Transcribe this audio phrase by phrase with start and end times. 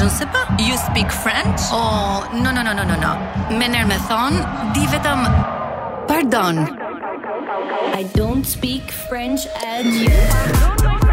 [0.00, 0.48] Je ne sais pas.
[0.58, 1.60] You speak French?
[1.70, 3.12] Oh, no no no no no no.
[3.58, 4.38] Me nërë me thon,
[4.72, 5.26] di vetëm
[6.08, 6.64] Pardon.
[8.00, 9.40] I don't speak French
[9.74, 10.16] and you.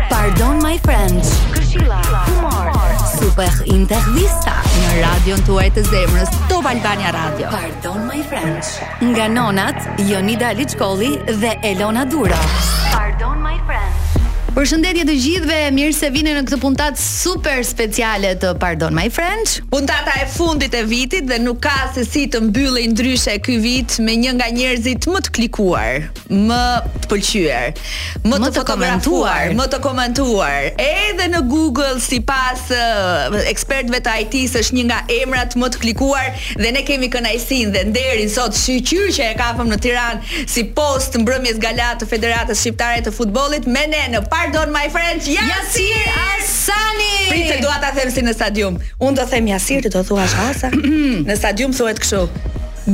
[0.09, 1.27] Pardon my French.
[1.51, 1.99] Këshila,
[2.31, 2.71] Humor.
[3.19, 7.51] Super intervista në radion tuaj të zemrës, Top Albania Radio.
[7.51, 8.71] Pardon my French.
[9.03, 11.11] Nga nonat Jonida Liçkolli
[11.43, 12.39] dhe Elona Dura.
[12.95, 13.16] Pardon.
[14.57, 19.59] Përshëndetje të gjithëve, mirë se vini në këtë puntat super speciale të Pardon My Friends.
[19.69, 23.99] Puntata e fundit e vitit dhe nuk ka se si të mbyllë ndryshe ky vit
[24.01, 25.99] me një nga njerëzit më të klikuar,
[26.31, 26.57] më
[26.95, 27.77] të pëlqyer,
[28.25, 30.65] më, më të komentuar, më të komentuar.
[30.87, 32.65] Edhe në Google sipas
[33.53, 37.85] ekspertëve të IT-s është një nga emrat më të klikuar dhe ne kemi kënaqësinë dhe
[37.93, 43.05] nderin sot shiqyr që e kapëm në Tiranë si post mbrëmjes gala të Federatës Shqiptare
[43.05, 47.27] të Futbollit me ne në Pardon my friend, Jasir, Jasir Arsani.
[47.27, 48.77] Prince do ta them si në stadium.
[49.03, 50.69] Unë do them Jasir, të do thuash Asa.
[51.29, 52.21] në stadium thuhet kështu.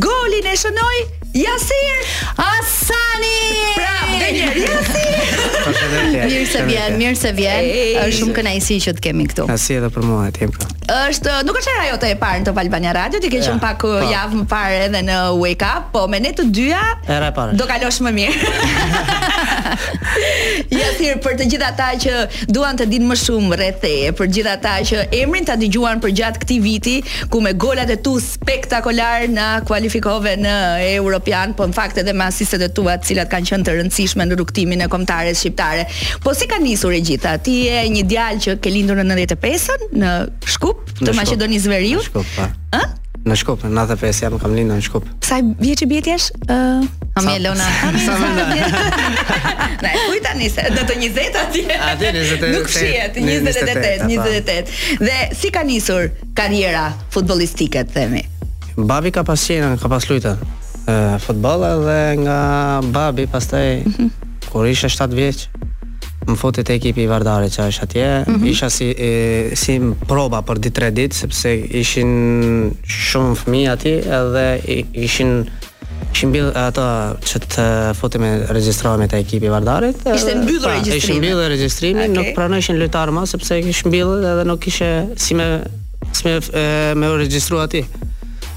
[0.02, 1.04] Golin e shënoi
[1.34, 1.98] Jasir
[2.38, 3.94] Asani pra,
[6.14, 7.66] Mirë se vjen, mirë se vjen.
[8.04, 9.46] Është shumë kënaqësi që të kemi këtu.
[9.52, 10.46] Asi edhe për mua ti.
[10.94, 13.92] Është, nuk është ajo jote e parë në Albania Radio, ti ke qenë pak po.
[13.96, 16.82] uh, javë më parë edhe në Wake Up, po me ne të dyja
[17.58, 18.52] do kalosh më mirë.
[20.76, 24.30] Ja thirr për të gjithë ata që duan të dinë më shumë rreth teje, për
[24.30, 26.98] të gjithë ata që emrin ta dëgjuan për gjatë këtij viti
[27.34, 30.54] ku me golat e tu spektakolar na kualifikove në
[30.98, 33.74] Euro Europian, po në fakt edhe me asistet e tua të cilat kanë qenë të
[33.78, 35.86] rëndësishme në rrugtimin e kombëtares shqiptare.
[36.24, 37.38] Po si ka nisur e gjitha?
[37.44, 40.12] Ti je një djalë që ke lindur në 95-ën në
[40.56, 41.22] Shkup, të në shkup.
[41.22, 42.04] Maqedonisë Veriut.
[42.04, 42.50] Në Shkup, po.
[42.76, 42.82] Ë?
[43.24, 45.08] Në Shkup, në 95 jam kam lindur në Shkup.
[45.24, 46.26] Sa vjeç i bjet jesh?
[46.44, 46.90] Ë, uh,
[47.22, 47.70] Amelona.
[47.78, 48.24] Sa, lona, sa, sa, sa
[49.14, 49.78] më ndaj.
[49.86, 52.12] Na, kuj tani se do të 20 atje.
[52.58, 54.76] Nuk shihet 28, 28.
[55.00, 58.26] Dhe si ka nisur karriera futbollistike, themi?
[58.76, 59.40] Babi ka pas
[59.80, 60.44] ka pas luajtur
[61.20, 62.40] futbolla dhe nga
[62.84, 64.10] babi pastaj mm -hmm.
[64.52, 65.50] kur isha 7 vjeç
[66.26, 68.24] më foti te ekipi i Vardarit që është atje.
[68.28, 68.48] Mm -hmm.
[68.48, 71.52] Isha si e, si proba për ditë tre ditë sepse
[71.82, 72.08] ishin
[73.08, 74.46] shumë fëmijë aty edhe
[75.06, 75.32] ishin
[76.14, 76.82] ishin mbyll ato
[77.28, 77.36] që
[78.14, 79.98] të me regjistrohen te ekipi i Vardarit.
[80.16, 80.98] Ishte mbyllur pra, regjistrimi.
[80.98, 82.16] Ishte mbyllur regjistrimi, okay.
[82.18, 84.92] nuk pranoishin lojtar më sepse ishin mbyllur edhe nuk kishe
[85.24, 85.48] si me
[86.18, 86.64] si me, e,
[87.00, 87.06] me
[87.66, 87.82] aty.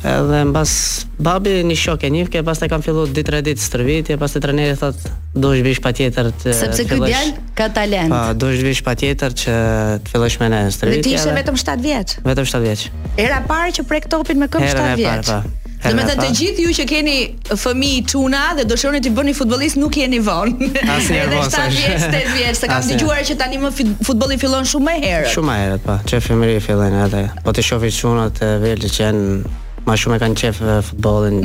[0.04, 0.72] Edhe mbas
[1.18, 5.12] babi një shok e njëfke, pastaj kam filluar ditë tre ditë stërvitje, pastaj trajneri thotë
[5.40, 8.12] do të pa patjetër të Sepse ky djalë ka talent.
[8.12, 9.56] Pa, do të pa patjetër që
[10.04, 11.04] të fillosh me ne stërvitje.
[11.08, 12.16] Ti ishe vetëm 7 vjeç.
[12.28, 12.84] Vetëm 7 vjeç.
[13.16, 15.08] Era parë që prek topin me këmë 7 vjeç.
[15.08, 15.26] Era parë.
[15.32, 15.64] Pa.
[15.86, 17.16] Do me të të gjithë ju që keni
[17.62, 21.44] fëmi i tuna dhe do shëroni të bëni futbolist nuk jeni vonë Asë një vonë
[21.48, 23.70] Edhe 7 vjetë, 8 vjetë, se kam të që tani më
[24.08, 27.62] futbolin fillon shumë më herët Shumë më herët, pa, që fëmëri fillon edhe Po të
[27.68, 29.44] shofi quna të vjetë që jenë
[29.86, 31.36] më shumë e kanë qef eh, futbolin.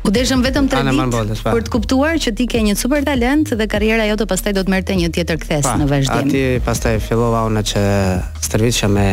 [0.00, 0.12] Ku mm.
[0.16, 4.06] deshëm vetëm 3 ditë për të kuptuar që ti ke një super talent dhe karriera
[4.08, 6.30] jote pastaj do të merrte një tjetër kthes në vazhdim.
[6.30, 7.82] aty pastaj fillova unë që
[8.46, 9.08] stërvitja me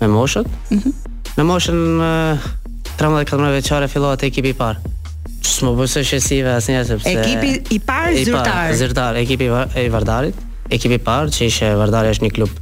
[0.00, 0.50] me moshët.
[0.70, 0.94] Mm
[1.36, 1.76] Në moshën
[2.96, 4.78] 13-14 eh, vjeçare fillova te ekipi i parë.
[5.44, 8.72] S'më bëj se shësive asnjë sepse ekipi i parë zyrtar.
[8.80, 9.50] Zyrtar, ekipi
[9.82, 10.38] i Vardarit,
[10.72, 12.54] ekipi i parë që ishte Vardari është një klub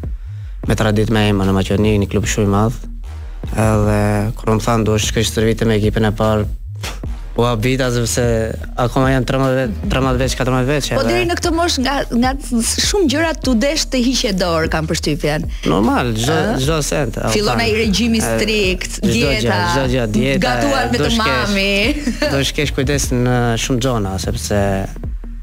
[0.67, 2.81] me traditë e madhe në Maqedoni, një klub shumë i madh,
[3.53, 6.47] Edhe kur më thanë duhet shkoj stërvitë me ekipin e parë,
[7.35, 8.25] po a vita sepse
[8.79, 10.89] akoma janë 13 13 vjeç, 14 vjeç.
[10.95, 12.33] Po deri në këtë moshë nga nga
[12.87, 15.49] shumë gjëra tu desh të hiqe dorë kanë përshtypjen.
[15.71, 17.19] Normal, çdo çdo sent.
[17.35, 19.59] Fillon ai regjimi strikt, dieta.
[19.75, 20.41] Çdo gjë, dieta.
[20.47, 21.77] Gatuar me të mami.
[22.35, 24.59] Do shkesh kujdes në shumë zona sepse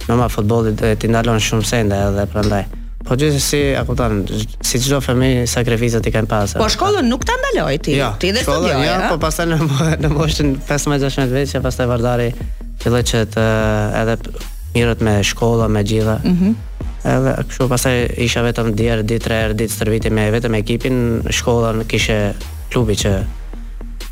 [0.09, 2.65] normal futbolli do të ndalon shumë sende edhe prandaj.
[2.65, 2.77] Ëh.
[3.11, 4.21] Po gjithë si, a kuptan,
[4.63, 6.55] si qdo femi sakrifizat i kanë pasë.
[6.61, 8.85] Po shkollën nuk të ndaloj ti, jo, ti dhe studioj, ja?
[8.85, 9.57] Jo, ja, po pasaj në,
[9.99, 12.29] në moshtën 15-16 vetë, që e vardari
[12.79, 13.43] fillë që të
[13.99, 14.15] edhe
[14.77, 16.15] mirët me shkolla, me gjitha.
[16.23, 16.87] Mm -hmm.
[17.17, 17.97] Edhe kështu pasaj
[18.29, 21.01] isha vetëm djerë, ditë, tre erë, ditë, stërviti me vetëm ekipin,
[21.39, 22.31] shkollën kishe
[22.71, 23.17] klubi që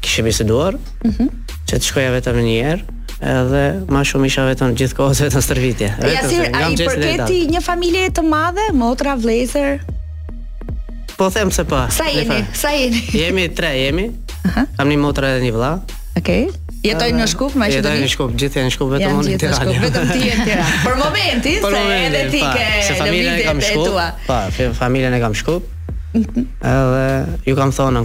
[0.02, 1.30] kishe biseduar, mm -hmm.
[1.70, 2.60] që të shkoja vetëm një
[3.20, 5.88] edhe ma shumë isha vetëm gjithë kohës vetëm stërvitje.
[6.14, 9.82] Jasir, a i përketi një familje të madhe, motra, vlezër?
[11.20, 11.82] Po them se po.
[11.92, 12.38] Sa jeni?
[12.56, 13.02] Sa jeni?
[13.22, 14.06] jemi tre, jemi.
[14.48, 14.64] Aha.
[14.78, 15.72] Kam një motra edhe një vla.
[16.18, 16.46] Okej.
[16.48, 16.58] Okay.
[16.80, 19.40] Jetoj në Shkup, më është Jetoj në Shkup, gjithë janë në Shkup, vetëm unë në
[19.42, 19.74] Tiranë.
[19.84, 20.76] Vetëm ti je në Tiranë.
[20.86, 24.30] Për momentin, se edhe ti ke se familjen e kam Shkup.
[24.30, 25.68] Po, familjen e kam Shkup.
[26.14, 26.46] Mhm.
[26.72, 27.02] edhe
[27.52, 28.02] ju kam thonë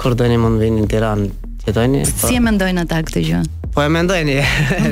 [0.00, 1.26] kur dëni mund vini në Tiranë,
[1.66, 2.06] jetojni.
[2.08, 3.42] Si e mendojnë ata këtë gjë?
[3.74, 4.34] Po e mendojnë.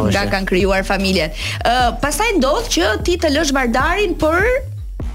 [0.09, 1.27] nga kanë krijuar familje.
[1.67, 4.39] Ë, pastaj ndodh që ti të lësh Vardarin për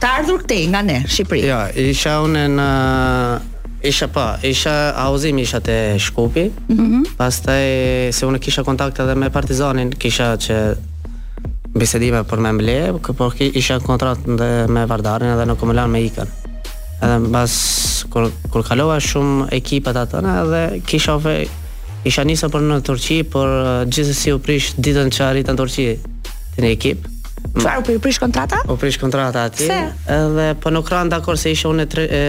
[0.04, 1.46] të ardhur këtej nga ne, Shqipëri.
[1.48, 1.60] Jo,
[1.90, 2.70] isha unë në
[3.86, 6.48] Isha pa, po, isha auzimi isha të Shkupi.
[6.76, 7.04] Mhm.
[7.20, 10.58] Pastaj se unë kisha kontakt edhe me Partizanin, kisha që
[11.76, 12.76] bisedime për me mble,
[13.18, 14.26] por ki isha në kontrat
[14.72, 16.32] me Vardarin edhe nuk më me ikën.
[17.04, 17.56] Edhe në bas,
[18.14, 21.36] kur, kur kalova shumë ekipet atëna edhe kisha ofe,
[22.08, 25.60] isha njësa për në Turqi, por uh, gjithë si u prish ditën që arritë në
[25.62, 25.88] Turqi
[26.56, 27.12] të një ekip.
[27.58, 28.62] Qfar, u prish kontrata?
[28.72, 29.68] U prish kontrata ati.
[29.68, 29.82] Se?
[30.16, 32.24] Edhe, po nuk rranë dakor se isha unë e, e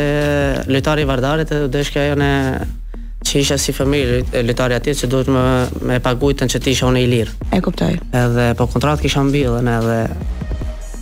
[0.71, 2.29] lojtari Vardarit, dhe shkja jo në
[3.27, 5.45] që isha si familje e lojtari atje që duhet më
[5.91, 7.33] me paguajtën që ti isha unë i lirë.
[7.57, 7.93] E kuptoj.
[8.21, 9.97] Edhe po kontratë kisha mbi edhe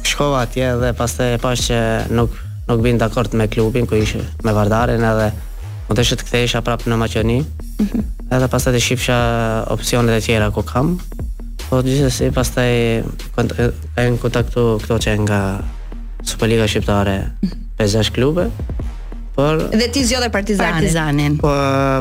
[0.09, 1.79] shkova atje dhe pas të e pas që
[2.17, 2.37] nuk,
[2.71, 5.29] nuk bin dakord me klubin ku ishe me vardarin edhe
[5.91, 8.05] më të shetë këthe prapë në Macioni mhm.
[8.39, 9.19] edhe pas të të shqipësha
[9.77, 10.95] opcionet e tjera ku kam
[11.69, 12.81] po të gjithës i pas të e
[14.23, 15.41] kontaktu këto që e nga
[16.25, 17.19] Superliga Shqiptare
[17.81, 18.13] 50 mhm.
[18.17, 18.49] klube
[19.35, 20.73] Por dhe ti zgjodhe Partizanin.
[20.79, 21.33] Partizanin.
[21.43, 21.51] Po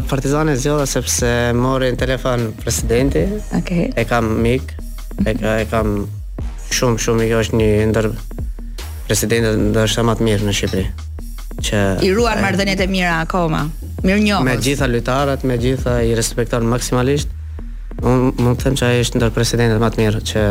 [0.09, 3.23] Partizani zgjodha sepse mori telefon presidenti.
[3.57, 3.59] Okej.
[3.59, 3.91] Okay.
[3.95, 4.73] E kam mik.
[5.25, 5.93] E, ka, e kam
[6.73, 8.09] shumë shumë mik është një ndër
[9.09, 10.85] presidentët ndoshta më të mirë në Shqipëri.
[11.65, 13.63] Që i ruan marrëdhëniet e mira akoma.
[14.05, 14.45] Mirë njohës.
[14.49, 17.33] Me gjitha lojtarët, me gjitha i respekton maksimalisht.
[18.01, 20.41] Unë mund të them që ai është ndër presidentët më të mirë që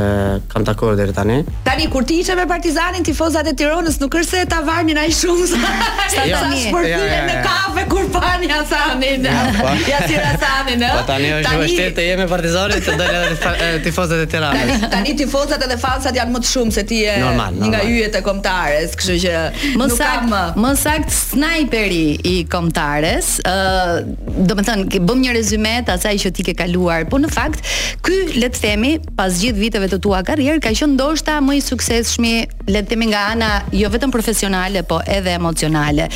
[0.53, 1.41] kam takuar deri tani.
[1.67, 5.09] Tani kur ti ishe me Partizanin, tifozat e Tironës nuk është se ta varnin ai
[5.13, 5.49] shumë.
[5.51, 5.73] Sa jo.
[6.15, 6.61] ta ja, tani.
[6.89, 9.27] ja, ja, në kafe kur pani Hasanin.
[9.27, 9.43] Ja,
[9.93, 10.95] ja ti Hasanin, ëh.
[10.95, 14.87] Po tani është vështirë të jemi Partizani të dalë edhe tifozat e Tiranës.
[14.95, 17.19] Tani tifozat edhe fansat janë më të shumë se ti je
[17.63, 19.37] nga yjet e kombëtares, kështu që
[19.81, 20.73] më nuk sakt, më.
[21.19, 27.07] snajperi i kombëtares, Ëh, uh, domethënë bëm një rezume të asaj që ti ke kaluar,
[27.11, 27.65] po në fakt,
[28.05, 31.65] ky le të themi, pas gjithë viteve të tua karrierë, ka qenë ndoshta më i
[31.65, 32.29] suksesshëm,
[32.71, 36.09] le të themi nga ana jo vetëm profesionale, po edhe emocionale.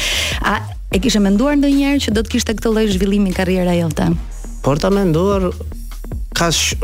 [0.46, 0.58] A
[0.94, 4.10] e kishe menduar ndonjëherë që do të kishte këtë lloj zhvillimi karriera jote?
[4.64, 5.50] Por ta menduar
[6.36, 6.78] ka sh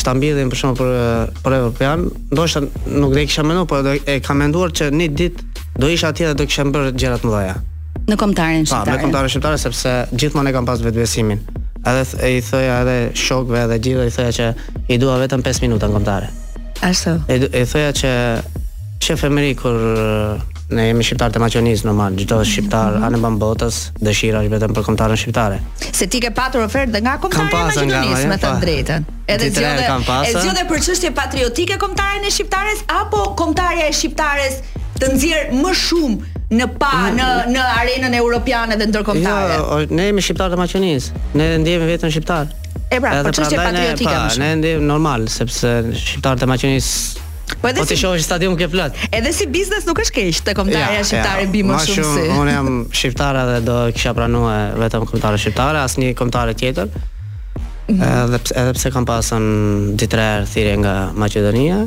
[0.00, 0.78] ta mbjedhin për shkak
[1.44, 5.48] për për ndoshta nuk do e kisha mendon, por e kam menduar që një ditë
[5.82, 7.58] do isha atje dhe do kisha bërë gjërat më dhaja.
[8.10, 8.88] Në komtarën shqiptar.
[8.90, 11.42] Në me kombëtarin shqiptar sepse gjithmonë e kam pas vetbesimin
[11.86, 14.46] edhe e i thoja edhe shokve edhe gjithë i thoja që
[14.94, 16.30] i dua vetëm 5 minuta në komtare
[16.84, 17.14] Ashtu?
[17.28, 18.10] E, e thoja që
[19.00, 19.78] që femëri kur
[20.76, 23.06] ne jemi shqiptar të maqionisë normal, gjithë shqiptarë mm -hmm.
[23.06, 25.58] anë bëmë botës dëshira është vetëm për komtare në shqiptare
[26.00, 28.58] Se ti ke patur ofertë dhe nga komtare në maqionisë me të pa.
[28.66, 29.72] drejten Edhe dhe,
[30.28, 34.52] e zjo për çështje patriotike komtare në shqiptares apo komtare e shqiptares
[35.00, 37.18] të nëzirë më shumë në pa mm.
[37.18, 39.58] në në arenën europiane dhe ndërkombëtare.
[39.60, 41.22] Jo, ne jemi shqiptarë të Maqedonisë.
[41.38, 42.50] Ne ndihemi vetëm shqiptar.
[42.90, 44.14] E pra, po çështje patriotike.
[44.30, 47.28] Po, ne ndihemi normal sepse shqiptarët e Maqedonisë
[47.60, 48.96] Po edhe po ti si, shohësh stadiumin ke plot.
[49.14, 52.26] Edhe si biznes nuk është keq, te kombëtare ja, shqiptare ja, më shumë si.
[52.40, 56.86] Unë jam shqiptar dhe do kisha pranuar vetëm kombëtare shqiptare, asnjë kombëtare tjetër.
[56.86, 58.22] Mm -hmm.
[58.22, 59.50] Edhe edhe pse kam pasën
[59.98, 61.82] ditë tre thirrje nga Maqedonia,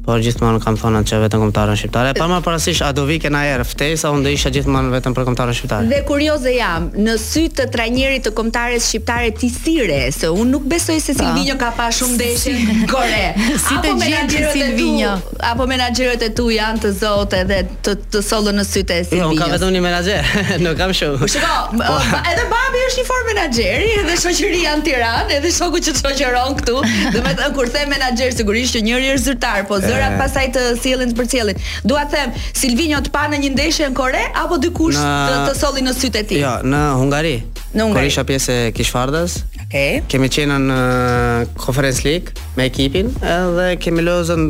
[0.00, 2.12] Por gjithmonë kam thonë atë që vetëm kombëtarën shqiptare.
[2.16, 5.26] Pa më parasysh a do vi na erë ftesa unë do isha gjithmonë vetëm për
[5.28, 5.88] kombëtarën shqiptare.
[5.92, 10.64] Dhe kurioze jam, në sy të trajnerit të kombëtarës shqiptare ti sire, se unë nuk
[10.72, 11.26] besoj se pra.
[11.34, 12.54] Silvinjo ka pa shumë ndeshje
[12.92, 13.50] gore.
[13.66, 15.10] si të gjendje Silvinjo
[15.50, 19.36] apo menaxherët e tu janë të zotë edhe të të sollën në sytë e Silvinjo.
[19.36, 20.32] Jo, ka vetëm një menaxher,
[20.64, 21.20] nuk kam shumë.
[21.20, 22.00] Po shiko, po.
[22.32, 26.80] edhe babi është një formë menaxheri, edhe shoqëria në Tiranë, edhe shoku që shoqëron këtu.
[27.18, 30.18] Domethënë kur them menaxher sigurisht që njëri është zyrtar, po gjëra eh.
[30.18, 31.62] pasaj të sjellin për sjellin.
[31.84, 35.14] Dua të them, Silvinho të pa në një ndeshje në Kore apo dikush në...
[35.28, 36.40] të, të solli në sytë e tij?
[36.44, 37.34] Jo, në Hungari.
[37.76, 38.04] Në Hungari.
[38.04, 39.38] Kur isha pjesë e Kishfardas.
[39.48, 39.64] Okej.
[39.64, 40.02] Okay.
[40.14, 44.46] Kemë qenë në eh, Conference League me ekipin, edhe kemi lozën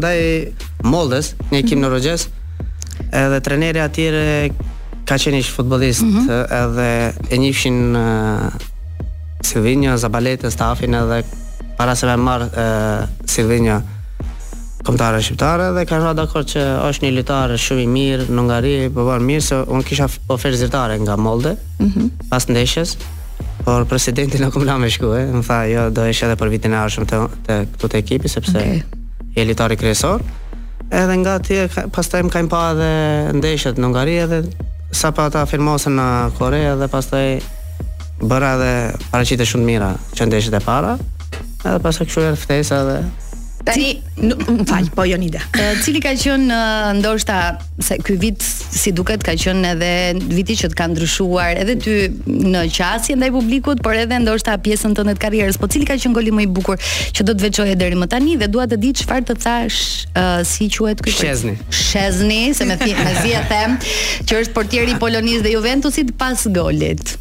[0.00, 0.22] ndaj
[0.84, 1.86] Moldës, një ekip mm -hmm.
[1.86, 2.28] në Rogjes.
[3.24, 4.50] Edhe treneri atyre
[5.06, 6.44] ka qenë ish futbolist mm -hmm.
[6.62, 11.22] edhe e njihshin uh, Zabaleta stafin edhe
[11.78, 13.82] para se me marr uh,
[14.84, 18.72] komtarë shqiptare dhe kanë qenë dakord që është një lojtar shumë i mirë në Hungari,
[18.94, 21.54] po bën mirë se unë kisha oferë po zyrtare nga Molde.
[21.80, 22.10] Mhm.
[22.30, 22.96] pas ndeshjes,
[23.64, 26.72] por presidenti nuk më la më shkuë, më tha jo, do ish edhe për vitin
[26.72, 28.82] e ardhshëm të të këtu të ekipit sepse okay.
[29.36, 30.22] je lojtar i kryesor.
[30.90, 32.88] Edhe nga atje pastaj më kanë pa edhe
[33.40, 34.42] ndeshjet në Hungari edhe
[34.94, 37.26] sa pa ta firmosën në Kore edhe pastaj
[38.20, 38.72] bëra edhe
[39.10, 40.92] paraqitje shumë të mira që ndeshjet e para.
[41.64, 42.98] Edhe pastaj kshu erdhi ftesa dhe
[43.64, 45.40] Tani, më fal, po jo nida.
[45.82, 46.56] Cili ka qenë
[46.98, 47.36] ndoshta
[47.84, 49.90] se ky vit si duket ka qenë edhe
[50.36, 51.94] viti që të ka ndryshuar edhe ty
[52.44, 55.56] në qasje ndaj publikut, por edhe ndoshta pjesën tënde të karrierës.
[55.62, 58.36] Po cili ka qenë goli më i bukur që do të veçoje deri më tani
[58.42, 59.80] dhe dua të di çfarë të thash
[60.12, 61.56] uh, si quhet ky Shezni.
[61.72, 63.78] Shezni, se me thie, e them,
[64.28, 67.16] që është portieri i Polonisë dhe Juventusit pas golit.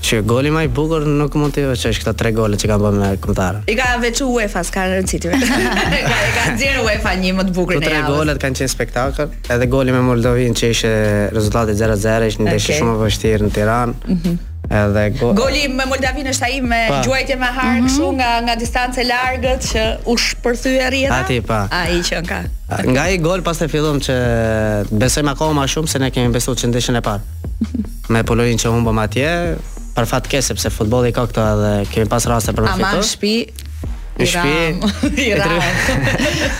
[0.00, 2.98] Që goli më i bukur nuk mund të jesh këta tre gole që kanë bërë
[3.00, 3.64] me kombëtarën.
[3.66, 5.30] I ka veçu UEFA s'ka rëndësi ti.
[5.30, 7.80] ka dhënë xhir UEFA një më të bukur ne.
[7.80, 7.88] javë.
[7.88, 10.92] Tre golat kanë qenë spektakël, edhe goli me Moldovin që ishte
[11.34, 14.04] rezultati 0-0, ishte një ndeshje shumë e vështirë në Tiranë.
[14.14, 14.38] Mm
[14.68, 16.76] Edhe go goli me Moldavin është ai me
[17.06, 17.86] gjuajtje me har mm -hmm.
[17.88, 21.20] kështu nga nga distancë largët që u shpërthye rrjeta.
[21.24, 21.60] Ati pa.
[21.72, 22.40] Ai që ka.
[22.68, 22.92] Okay.
[22.92, 24.16] Nga ai gol pas të fillum që
[25.00, 27.22] besojmë akoma shumë se ne kemi besuar që ndeshën e parë.
[28.12, 29.30] Me Polonin që humbëm atje,
[29.98, 32.98] për fat keq sepse futbolli ka këto edhe kemi pas raste për fituar.
[32.98, 33.38] Aman shtëpi
[34.18, 34.98] Në shpi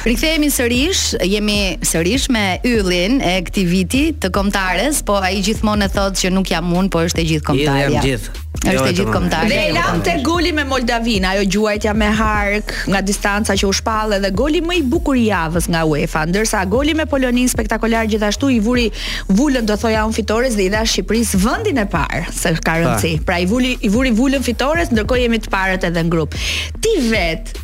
[0.09, 1.57] Rikthejemi sërish Jemi
[1.91, 2.45] sërish me
[2.77, 6.69] yllin e këti viti Të komtares Po a i gjithmonë e thotë që nuk jam
[6.71, 9.49] mund Po është e gjithë komtarja jam gjithë është jo, gjithë kombëtare.
[9.49, 14.17] Dhe lam te goli me Moldavin, ajo gjuajtja me hark nga distanca që u shpall
[14.19, 18.51] edhe goli më i bukur i javës nga UEFA, ndërsa goli me Polonin spektakolar gjithashtu
[18.55, 18.89] i vuri
[19.29, 23.15] vulën do thoja un fitores dhe i dha Shqipërisë vendin e parë se ka rëndsi.
[23.29, 26.35] Pra i vuri i vuri vulën fitores, ndërkohë jemi të parët edhe në grup.
[26.83, 27.55] Ti vet,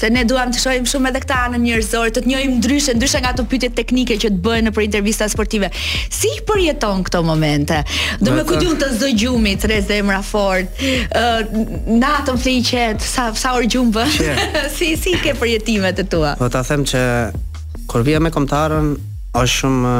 [0.00, 3.20] se ne duam të shohim shumë edhe këta anën njerëzore, të të njohim ndryshe, ndryshe
[3.22, 5.70] nga ato pyetje teknike që të bëhen për intervista sportive.
[6.20, 7.80] Si përjeton këto momente?
[8.22, 11.66] Do me kujtun të zë gjumi, të dhe fort, uh,
[11.98, 14.06] natëm të sa, sa orë gjumë bë?
[14.76, 16.34] si, si ke përjetimet e tua?
[16.38, 17.02] Po ta them që,
[17.90, 18.94] kur vija me komtarën,
[19.36, 19.92] është shumë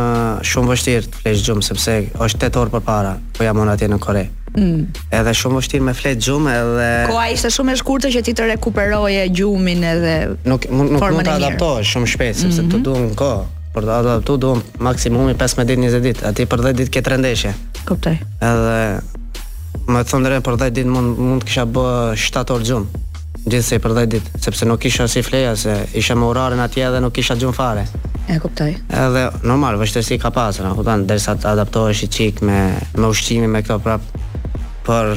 [0.49, 3.99] shumë vështirë të flesh gjumë sepse është 8 orë përpara, po jam unë atje në
[4.01, 4.23] Kore.
[4.55, 4.87] Mm.
[5.19, 8.47] Edhe shumë vështirë me flet gjumë edhe Koha ishte shumë e shkurtër që ti të
[8.55, 10.15] rekuperoje gjumin edhe
[10.49, 12.73] nuk nuk, nuk mund të adaptohesh shumë shpejt sepse mm -hmm.
[12.73, 13.45] të duam kohë.
[13.75, 17.53] Për të adaptuar duam maksimumi 15 ditë 20 ditë, aty për 10 ditë ke trëndeshje.
[17.89, 18.17] Kuptoj.
[18.51, 18.79] Edhe
[19.93, 23.05] më thon drejt për 10 ditë mund mund të kisha bë 7 orë gjumë.
[23.49, 27.01] Gjithsej për 10 ditë, sepse nuk kisha si fleja se isha me orarin atje dhe
[27.05, 27.85] nuk kisha gjumë fare.
[28.29, 28.75] E kuptoj.
[28.93, 32.59] Edhe normal, vështirësi ka pasur, apo tan derisa të adaptohesh i çik me
[33.01, 34.05] me ushqimin me këto prap.
[34.85, 35.17] Por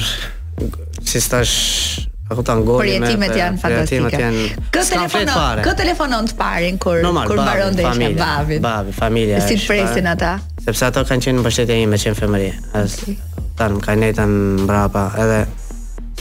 [1.04, 2.00] si stash
[2.32, 2.80] Po tan gojë.
[2.96, 4.52] Përjetimet janë fantastike.
[4.72, 5.58] Kë telefonon?
[5.66, 8.62] Kë telefonon të parin kur no kur mbaron deri me babin?
[8.64, 9.42] Babi, familja.
[9.44, 10.30] Si të presin ata?
[10.64, 12.48] Sepse ato kanë qenë në mbështetje ime që në femëri.
[12.80, 13.18] As okay.
[13.60, 15.42] tan kanë netën mbrapa edhe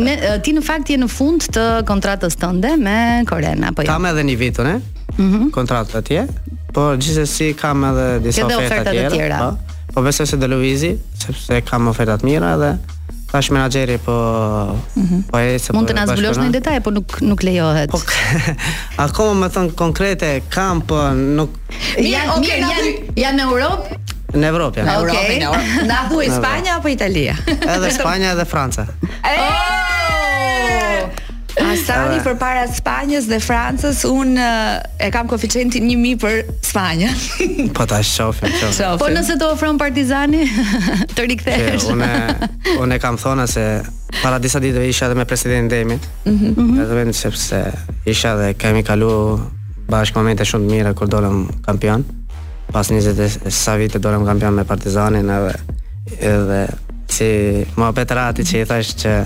[0.08, 0.16] ne
[0.46, 2.96] ti në fakt je në fund të kontratës tënde me
[3.30, 3.90] Koren apo jo?
[3.90, 4.76] Kam edhe një vitun, e?
[4.78, 5.18] Eh?
[5.18, 5.28] Mhm.
[5.46, 6.26] Mm Kontratë atje.
[6.74, 9.40] Po gjithsesi kam edhe disa oferta të tjera.
[9.42, 9.78] Po.
[9.94, 10.94] po besoj se do lëvizi,
[11.26, 12.74] sepse kam oferta të mira edhe
[13.32, 14.12] tash menaxheri po
[14.92, 15.32] mhm.
[15.32, 15.56] po -hmm.
[15.58, 18.00] se mund të po na zbulosh në detaj po nuk nuk lejohet po,
[19.04, 21.50] akoma më thon konkrete kam po nuk
[21.96, 22.90] ja okay, janë janë
[23.24, 24.00] janë në Europë
[24.32, 25.82] Në Evropë, në Europë, në Europë.
[25.90, 27.34] Na thuaj Spanja apo Italia?
[27.46, 28.86] Edhe Spanja edhe Franca.
[29.28, 30.01] Oh!
[31.60, 34.76] Asani për para Spanjës dhe Francës, unë eh,
[35.08, 37.10] e kam koeficientin 1000 për Spanjë.
[37.76, 39.00] po ta shofim, shofim.
[39.00, 40.46] Po nëse të ofron Partizani,
[41.14, 41.88] të rikthesh.
[41.92, 42.12] Unë
[42.82, 43.66] unë kam thonë se
[44.22, 46.00] para disa ditëve isha edhe me presidentin Demin.
[46.24, 46.54] Mhm.
[46.56, 47.12] Mm -hmm.
[47.12, 47.60] sepse
[48.06, 49.40] isha dhe kemi kalu
[49.92, 52.04] bashkë momente shumë të mira kur dolëm kampion.
[52.72, 55.54] Pas 20 e sa vite dolëm kampion me Partizanin edhe
[56.20, 56.66] edhe
[57.08, 57.24] si
[57.76, 59.24] mua Petrati që i thash që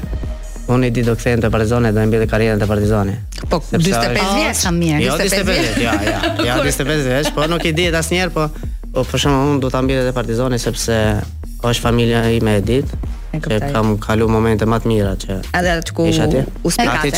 [0.69, 3.15] unë i di do kthehen te Partizani do i mbyll karrierën te Partizani.
[3.51, 5.03] Po 45 vjeç kam mirë.
[5.05, 6.47] Jo 45, jo, jo.
[6.47, 8.47] Ja 45 vjeç, po nuk i di asnjëherë, po
[8.95, 10.97] po për unë do ta mbyll te Partizani sepse
[11.67, 13.03] është familja ime e ditë.
[13.47, 15.39] Që kam kalu momente më të mira që.
[15.59, 17.13] Edhe atë ku ish që aty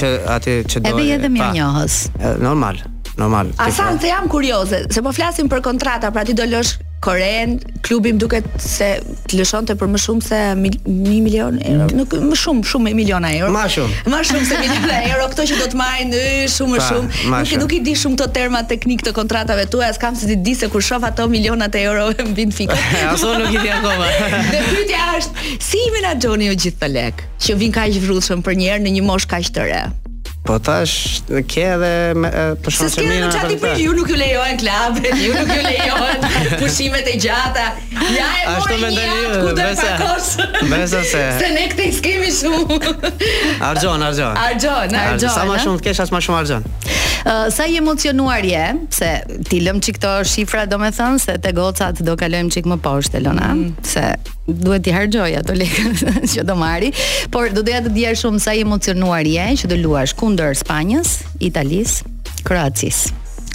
[0.66, 0.92] që do.
[0.92, 2.00] Edhe edhe mirë njohës.
[2.44, 2.82] Normal.
[3.18, 3.48] Normal.
[3.58, 4.10] Asante, po.
[4.12, 8.88] jam kurioze, se po flasim për kontrata, pra ti do lësh Koren, klubim duket se
[9.30, 10.78] të lëshonte për më shumë se 1
[11.22, 11.86] milion euro.
[11.86, 11.94] Mm.
[12.00, 13.52] Nuk më shumë, shumë e miliona euro.
[13.54, 14.00] Më shumë.
[14.10, 16.14] Më shumë se miliona euro, këto që do të marrin
[16.50, 17.12] shumë më shumë.
[17.28, 20.56] Nuk nuk i di shumë këto terma teknik të kontratave tuaja, s'kam se ti di
[20.58, 22.80] se kur shoh ato milionat e euro bindë Benfica.
[23.12, 24.10] Aso nuk i di akoma.
[24.52, 28.58] dhe pytja është, si i menaxhoni u gjithë të lek që vin kaq vrrullshëm për
[28.58, 29.82] një herë në një moshë kaq të re?
[30.48, 31.88] Po tash ke edhe
[32.64, 32.94] për shkak
[33.44, 36.30] të për Ju nuk ju lejojnë klubet, ju nuk ju lejojnë
[36.62, 37.66] pushimet e gjata.
[38.16, 38.54] Ja e bëj.
[38.54, 40.46] Ashtu mendoj unë, mëse.
[40.70, 41.20] Mëse se.
[41.42, 42.78] Se ne këtë skemi shumë.
[43.68, 44.40] Arjon, Arjon.
[44.40, 45.36] Arjon, Arjon.
[45.36, 46.68] Sa më shumë të kesh as më shumë Arjon.
[47.28, 48.64] Uh, sa i emocionuar je,
[48.94, 49.08] se
[49.50, 53.50] ti lëm çik këto shifra domethën se te gocat do kalojm çik më poshtë Elona,
[53.58, 53.72] mm.
[53.90, 54.04] se
[54.46, 55.98] duhet t'i harxoj ato lekë
[56.32, 56.92] që do marri,
[57.34, 60.54] por do doja të dijer shumë sa i emocionuar je që do luash ku kundër
[60.54, 61.10] Spanjës,
[61.42, 61.96] Italisë,
[62.46, 63.08] Kroacisë.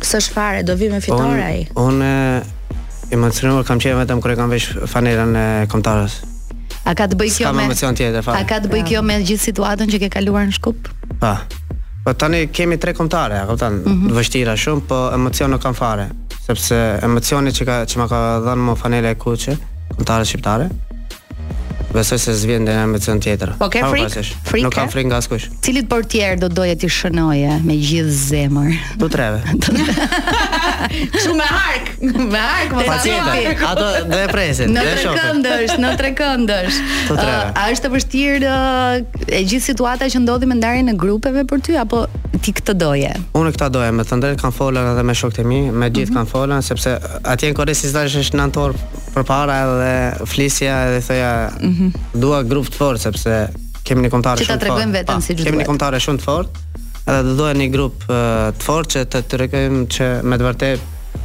[0.04, 1.62] Së shfare do vi me fitore ai.
[1.80, 2.10] unë
[3.16, 6.18] emocionuar kam qenë vetëm kur e kam vesh fanerën e kontarës.
[6.84, 8.20] A ka të bëj kjo me emocion tjetër?
[8.28, 8.42] fare.
[8.44, 10.92] A ka të bëj kjo me gjithë situatën që ke kaluar në Shkup?
[11.24, 11.34] Po.
[12.04, 13.80] Po tani kemi tre kontare, a kupton?
[13.84, 14.14] Mm -hmm.
[14.20, 16.10] Vështira shumë, po emocion nuk kam fare,
[16.48, 19.58] sepse emocioni që ka që më ka dhënë më fanela e kuqe,
[19.96, 20.68] kontare shqiptare.
[21.94, 24.22] Besoj se s'vjen dhe në me cënë tjetër Po ke frikë?
[24.48, 24.66] Frikë?
[24.66, 28.80] Nuk kam frikë nga skush Cilit portier tjerë do doje t'i shënoje me gjithë zemër?
[29.02, 29.44] Do treve
[31.22, 31.92] Shumë me hark
[32.34, 36.82] Me hark më pa Ato Ato dhe presin Në tre këndësh Në tre këndësh
[37.12, 38.58] Du treve A është të vështirë
[39.30, 42.08] e gjithë situata që ndodhi me ndarjen në grupeve për ty Apo
[42.42, 43.12] ti këtë doje.
[43.38, 46.14] Unë këtë doje, më të ndrejt kanë folën edhe me shokët e mi, me gjithë
[46.14, 46.16] mm -hmm.
[46.18, 46.94] kanë folën sepse
[47.32, 48.74] atje në Korë si dashish është në antor
[49.14, 52.20] përpara edhe flisja edhe thëja mm -hmm.
[52.22, 53.36] dua grup të fortë sepse
[53.84, 54.66] kemi një kontatë shumë të fortë.
[54.66, 55.48] Ti ta tregojmë veten si duhet.
[55.48, 56.40] Kemë një shumë të
[57.12, 58.16] edhe doja një grup uh,
[58.58, 60.84] të fortë që të tregojmë që me të vërtetë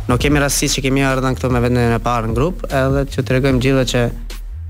[0.09, 3.23] nuk kemi rastësi që kemi ardhën këtu me vetën e parë në grup, edhe të
[3.29, 4.01] tregojmë gjithë që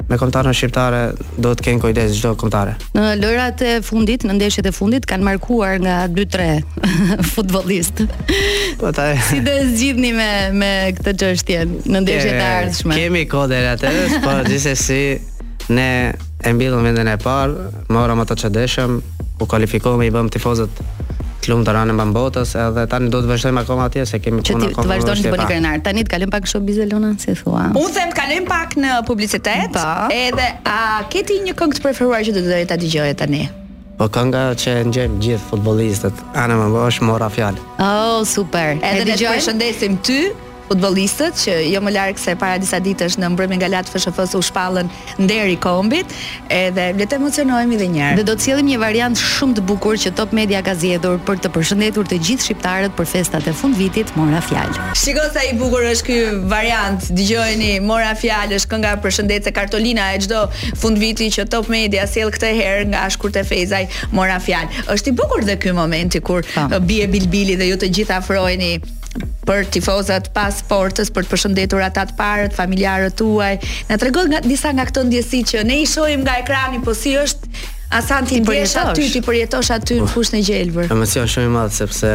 [0.07, 1.00] me kontarën shqiptare
[1.43, 2.76] do të kenë kujdes çdo kontare.
[2.95, 6.49] Në lojrat e fundit, në ndeshjet e fundit kanë markuar nga 2-3
[7.33, 8.05] futbollist.
[8.81, 9.11] Po ta.
[9.28, 10.31] Si do e zgjidhni me
[10.62, 12.97] me këtë çështje në ndeshjet e ardhshme?
[13.00, 13.93] Kemi kodër atë,
[14.25, 15.02] po gjithsesi
[15.69, 15.88] ne
[16.38, 18.97] e mbillëm vendin e parë, morëm ato çadeshëm,
[19.43, 20.83] u kualifikuam i bëm tifozët
[21.45, 24.71] klum të rënë mban botës edhe tani do të vazhdojmë akoma atje se kemi punë
[24.71, 24.71] akoma.
[24.73, 25.76] Që të vazhdoni të bëni krenar.
[25.87, 27.66] Tani të kalojmë pak në showbiz luna si thua.
[27.75, 29.73] Unë them të kalojmë pak në publicitet.
[29.76, 29.87] Pa.
[30.07, 30.18] Po.
[30.26, 30.78] Edhe a
[31.12, 33.45] keti një këngë të preferuar që do të ta dëgjoje tani?
[33.99, 37.59] Po kënga që gjemë gjithë futbollistët, anë më bosh mora fjalë.
[37.83, 38.77] Oh, super.
[38.79, 40.20] Edhe në të përshëndesim ty
[40.68, 44.38] futbolistët që jo më larg se para disa ditësh në mbrëmjen nga Latë fshf së
[44.40, 44.90] u shpallën
[45.24, 46.12] nderi kombit,
[46.52, 48.18] edhe le të emocionohemi edhe një herë.
[48.20, 51.40] Dhe do të sjellim një variant shumë të bukur që Top Media ka zgjedhur për
[51.44, 54.76] të përshëndetur të gjithë shqiptarët për festat e fundvitit Mora Fjalë.
[54.98, 56.18] Shiko sa i bukur është ky
[56.52, 57.09] variant.
[57.16, 60.44] Dgjojeni Mora Fjalë është kënga përshëndetje Kartolina e çdo
[60.83, 64.85] fundviti që Top Media sjell këtë herë nga Ashkurt e Fezaj Mora Fjalë.
[64.94, 66.44] Është i bukur dhe ky momenti kur
[66.85, 68.74] bie bilbili dhe ju të gjithë afroheni
[69.46, 73.52] për tifozat pas sportës, për të përshëndetur ata të parët, familjarët tuaj.
[73.90, 77.16] Na tregon nga disa nga këto ndjesi që ne i shohim nga ekrani, po si
[77.22, 80.11] është Asan ti ndjesh aty, ti përjetosh aty në po.
[80.12, 80.90] fushën e gjelbër.
[80.92, 82.11] Emocion shumë i madh sepse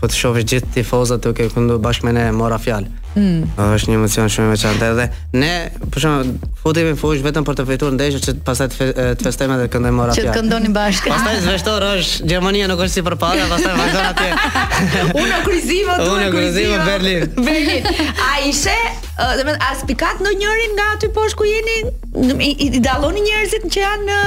[0.00, 2.88] po të shohësh gjithë tifozat duke okay, këndu bashkë me ne mora fjalë.
[3.18, 3.44] Mm.
[3.76, 5.06] Është një emocion shumë i veçantë edhe
[5.42, 5.50] ne
[5.94, 9.68] për shkak futemi në fush vetëm për të fituar ndeshjet që pastaj të festojmë edhe
[9.72, 10.28] këndojmë mora pjatë.
[10.28, 11.12] Që këndoni bashkë.
[11.14, 14.30] Pastaj zveshtor është Gjermania nuk është si përpara, pastaj vazhdon atje.
[15.24, 17.26] Unë kryzivo unë në kryzivo Berlin.
[17.48, 17.90] Berlin.
[18.28, 18.76] A ishe
[19.18, 23.64] do të as pikat në njërin nga aty poshtë ku jeni i, i dalloni njerëzit
[23.74, 24.18] që janë në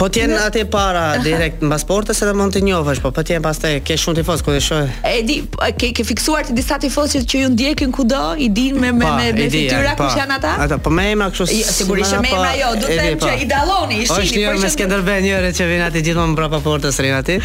[0.00, 3.42] Po të jenë atje para direkt në pasportës edhe mund të njohësh, po po të
[3.44, 4.88] pastaj ke shumë tifoz ku e shoh.
[5.10, 8.90] Edi, po, ke ke fiksuar ti disa tifoz që ju ndjekin kudo i din me
[8.90, 10.52] me me me fytyra kush janë ata?
[10.64, 11.62] Ata, po me emra kështu.
[11.74, 14.22] sigurisht me emra jo, do të them që i dalloni, i shihni.
[14.26, 17.38] Është një po me Skënderbe njëre që vin aty gjithmonë brapa portës rin aty.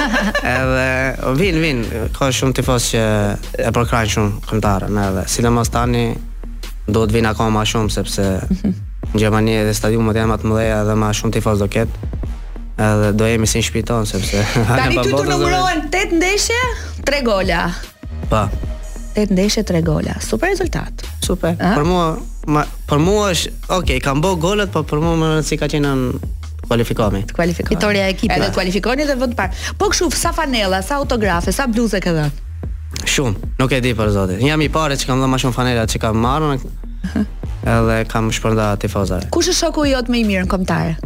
[0.58, 0.88] edhe
[1.42, 1.82] vin vin,
[2.18, 3.04] ka shumë tifoz që
[3.68, 6.04] e përkrajnë shumë këngëtarën, edhe sidomos tani
[6.88, 8.74] do të vinë akoma më shumë sepse në
[9.22, 12.10] Gjermani edhe stadiumet janë më të mëdha dhe më shumë tifoz do ketë
[12.88, 16.60] edhe do jemi si në shpiton sepse tani ty të numërohen 8 ndeshje,
[17.08, 17.64] 3 gola.
[18.28, 18.46] Pa.
[19.22, 20.14] 8 ndeshje 3 gola.
[20.20, 20.92] Super rezultat.
[21.26, 21.54] Super.
[21.60, 21.72] A?
[21.74, 22.04] Për mua,
[22.46, 25.94] ma, për mua është, okay, kam bë golat, po për mua më rëndsi ka qenë
[25.96, 26.20] në
[26.68, 27.24] kualifikohemi.
[27.30, 27.80] Të kualifikohemi.
[27.80, 28.36] Fitoria e ekipit.
[28.38, 29.62] Edhe kualifikoheni dhe vend parë.
[29.80, 32.44] Po kshu sa fanella, sa autografe, sa bluze ka dhënë?
[33.08, 34.42] Shumë, nuk e di për zotin.
[34.44, 36.52] Jam i pari që kam dhënë më shumë fanela që kam marrë.
[37.78, 39.32] edhe kam shpërnda tifozare.
[39.34, 40.96] Kush është shoku jot më i mirë në kombëtare?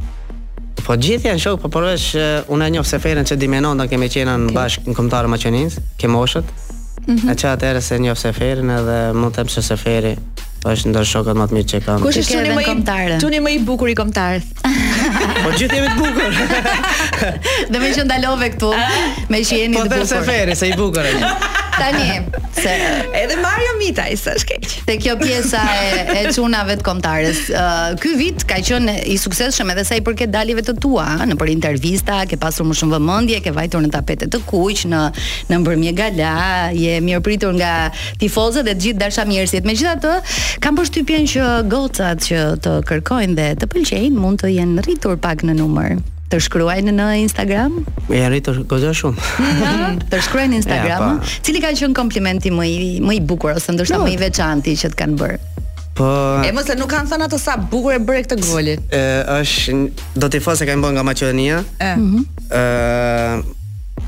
[0.83, 4.09] Po gjithë janë shok, po përvesh, eh, unë e njoh ferën që Dimenon ta kemi
[4.11, 4.55] qenë okay.
[4.57, 6.49] bashkë në kombëtare Maqenis, ke moshët.
[7.07, 7.31] -hmm.
[7.31, 10.13] E që atë ere se njofë seferin edhe më të që seferi
[10.63, 12.77] Po është ndër shokët më të mirë që kam Kush është një më i
[13.19, 13.59] bukuri Të më i
[13.91, 14.43] i komtarë
[15.43, 16.39] Po gjithë jemi të bukur
[17.73, 18.97] Dhe me që ndalove këtu ah.
[19.33, 21.33] Me që jeni të po bukur Po dhe seferi se i bukur e një
[21.83, 22.09] tani
[22.55, 22.71] se
[23.19, 24.67] edhe Mario Mitaj sa shkeq.
[24.87, 27.41] Te kjo pjesa e e çunave të kombëtarës.
[27.51, 31.37] Uh, ky vit ka qenë i suksesshëm edhe sa i përket daljeve të tua, në
[31.41, 35.03] për intervista, ke pasur më shumë vëmendje, ke vajtur në tapete të kuq në
[35.51, 36.35] në mbrëmje gala,
[36.85, 37.73] je mirëpritur nga
[38.23, 39.67] tifozët dhe të gjithë dashamirësit.
[39.69, 40.15] Megjithatë,
[40.63, 45.45] kam përshtypjen që gocat që të kërkojnë dhe të pëlqejnë mund të jenë rritur pak
[45.49, 47.75] në numër të shkruaj në në Instagram?
[48.09, 50.05] E ja, rritë të gozë shumë.
[50.11, 51.07] të shkruaj në Instagram?
[51.17, 54.11] Ja, Cili ka që komplimenti më i, më i bukur, ose ndërshëta no, jo.
[54.11, 55.41] më i veçanti që të kanë bërë?
[55.93, 56.09] Po,
[56.41, 59.01] e mëse nuk kanë thënë ato sa bukur e bërë e këtë gollit?
[59.39, 61.61] Êshtë, do t'i fa se ka imbo nga Maqedonia.
[61.79, 61.93] E.
[61.97, 63.59] Mm e,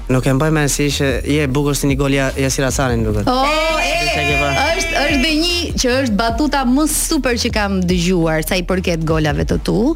[0.05, 3.31] Nuk e mbaj me nësi që je bukur si një gol Jasir Asani në duket
[3.31, 4.51] është
[4.85, 9.47] është dhe një që është batuta më super që kam dëgjuar Sa i përket golave
[9.49, 9.95] të tu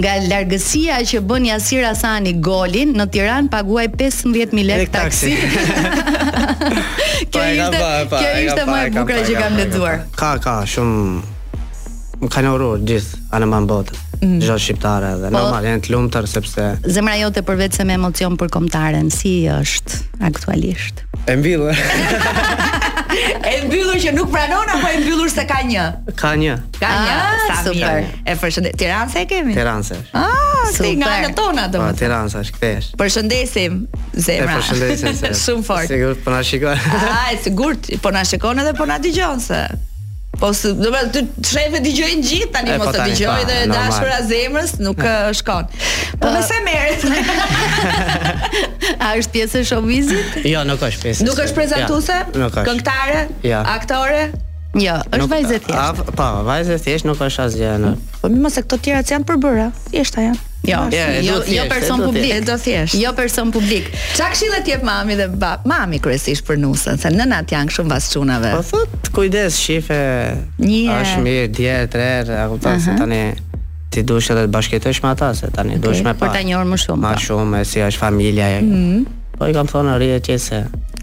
[0.00, 5.34] Nga largësia që bën Jasir Asani golin Në Tiran paguaj 15.000 lek taksi
[7.28, 11.36] Kjo është kjo ishte, kjo ishte më e bukra që kam dëzuar Ka, ka, shumë
[12.22, 13.98] më kanë urur gjithë anë më botë.
[14.18, 14.38] Mm.
[14.42, 18.50] Gjithë shqiptare dhe po, normal janë të lumtur sepse zemra jote përveç me emocion për
[18.56, 21.04] kombëtaren, si është aktualisht?
[21.30, 21.68] E mbyll.
[23.52, 25.86] e mbyllur që nuk pranon apo e mbyllur se ka një?
[26.18, 26.56] Ka një.
[26.80, 27.16] Ka një.
[27.38, 28.08] Ah, super.
[28.26, 28.78] E përshëndet.
[28.80, 29.54] Tiranse e kemi?
[29.54, 30.00] Tiranse.
[30.18, 30.90] Ah, super.
[31.04, 31.84] Nga tona do.
[31.84, 32.90] Po, Tiranse, kthesh.
[32.98, 33.84] Përshëndesim
[34.16, 34.56] zemra.
[34.56, 35.22] E përshëndesim.
[35.44, 35.92] Shumë fort.
[35.92, 36.88] Sigurt po na shikon.
[37.04, 39.62] Ah, sigurt po na shikon edhe po na dëgjon se.
[40.38, 44.74] Po do të thotë shefi dëgjojnë gjithë tani mos po e dëgjoj dhe dashura zemrës
[44.84, 45.00] nuk
[45.40, 45.66] shkon.
[46.22, 46.44] Po më ah.
[46.46, 47.06] se merret.
[49.04, 50.38] A është pjesë e showbizit?
[50.46, 51.26] Jo, nuk është pjesë.
[51.26, 52.18] Nuk është prezantuese?
[52.54, 53.20] Këngëtare?
[53.64, 54.22] Aktore?
[54.78, 56.04] Jo, është vajzë thjesht.
[56.14, 57.94] Po, vajzë thjesht nuk është asgjë.
[58.22, 60.46] Po më mos se këto tjerat janë përbëra, thjesht janë.
[60.62, 62.32] Jo, jo, jo, jo person publik.
[62.62, 62.94] thjesht.
[62.94, 63.90] Jo person publik.
[64.14, 65.64] Ça këshillet jep mami dhe bab?
[65.64, 68.50] Mami kryesisht për nusën, se nënat janë shumë vasçunave.
[68.56, 69.98] Po thot, kujdes shife.
[70.58, 71.04] Një herë.
[71.04, 73.22] Është mirë dia tretë, a kupton se tani
[73.90, 76.32] ti duhesh edhe të bashkëtojsh me ata, se tani duhesh me po pa.
[76.32, 77.02] Për ta njohur më shumë.
[77.06, 77.24] Më po.
[77.28, 78.58] shumë, si është familja e.
[78.66, 79.06] Mm.
[79.38, 80.58] Po i kam thonë rrje që se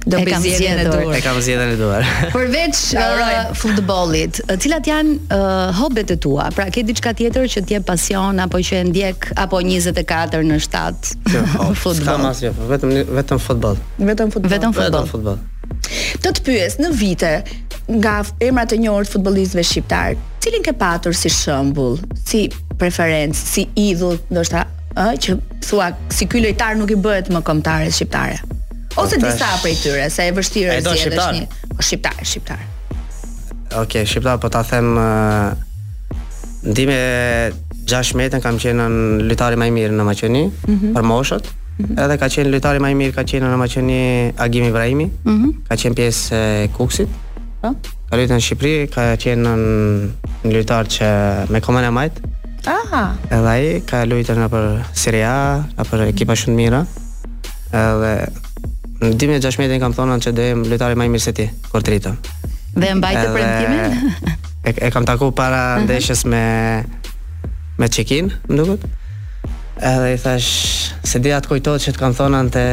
[0.06, 1.08] Do e kam zgjedhur.
[1.18, 2.04] E kam zgjedhur e duar.
[2.36, 6.52] Përveç uh, futbollit, uh, cilat janë uh, hobet e tua?
[6.54, 11.16] Pra ke diçka tjetër që t'je pasion apo që e ndjek apo 24 në 7?
[11.34, 11.42] Jo,
[11.88, 12.04] futboll.
[12.06, 13.82] Kam asgjë, po, vetëm vetëm futboll.
[14.12, 14.54] Vetëm futboll.
[14.54, 14.94] Vetëm futboll.
[14.94, 15.42] Vetëm futboll.
[16.22, 17.34] Të të pyes në vite
[17.98, 20.14] nga emrat e njohur të futbollistëve shqiptar,
[20.46, 22.46] cilin ke patur si shembull, si
[22.78, 25.34] preferencë, si idhull, ndoshta ë që
[25.66, 28.38] thua si ky lojtar nuk i bëhet më kombëtare shqiptare.
[28.96, 29.28] Ose tash...
[29.34, 31.50] disa prej tyre, se e vështirë është si Një...
[31.76, 32.62] O, shqiptar, shqiptar.
[32.96, 35.52] Okej, okay, shqiptar, po ta them uh,
[36.64, 36.98] ndime
[37.92, 40.94] 6 metën kam qenë në lojtari më i mirë në Maqedoni mm -hmm.
[40.96, 41.52] për moshët.
[41.52, 42.04] Mm -hmm.
[42.06, 44.00] Edhe ka qenë lojtari më i mirë ka qenë në Maqedoni
[44.48, 45.10] Agim Ibrahimi.
[45.10, 45.52] Mm -hmm.
[45.68, 47.10] Ka qenë pjesë e Kuksit.
[47.62, 47.76] Po.
[48.10, 51.08] Ka luajtur në Shqipëri, ka qenë në, lojtar që
[51.52, 52.22] me komën e majt.
[52.24, 52.35] Mm
[52.66, 53.16] Aha.
[53.30, 54.66] Edhe ai ka luajtur nga për
[54.98, 56.80] Serie A, nga për ekipa shumë të mira.
[57.84, 58.14] Edhe
[59.04, 62.16] në 2016 16 kam thonë që dëm lojtari më i mirë se ti, kur trita.
[62.76, 64.30] Dhe mbajtë premtimin?
[64.66, 66.24] e, e kam taku para uh -huh.
[66.28, 66.44] me
[67.78, 68.78] me check-in, më
[69.82, 70.50] Edhe i thash,
[71.04, 72.64] se dhe atë kujtojtë që të kam thonë të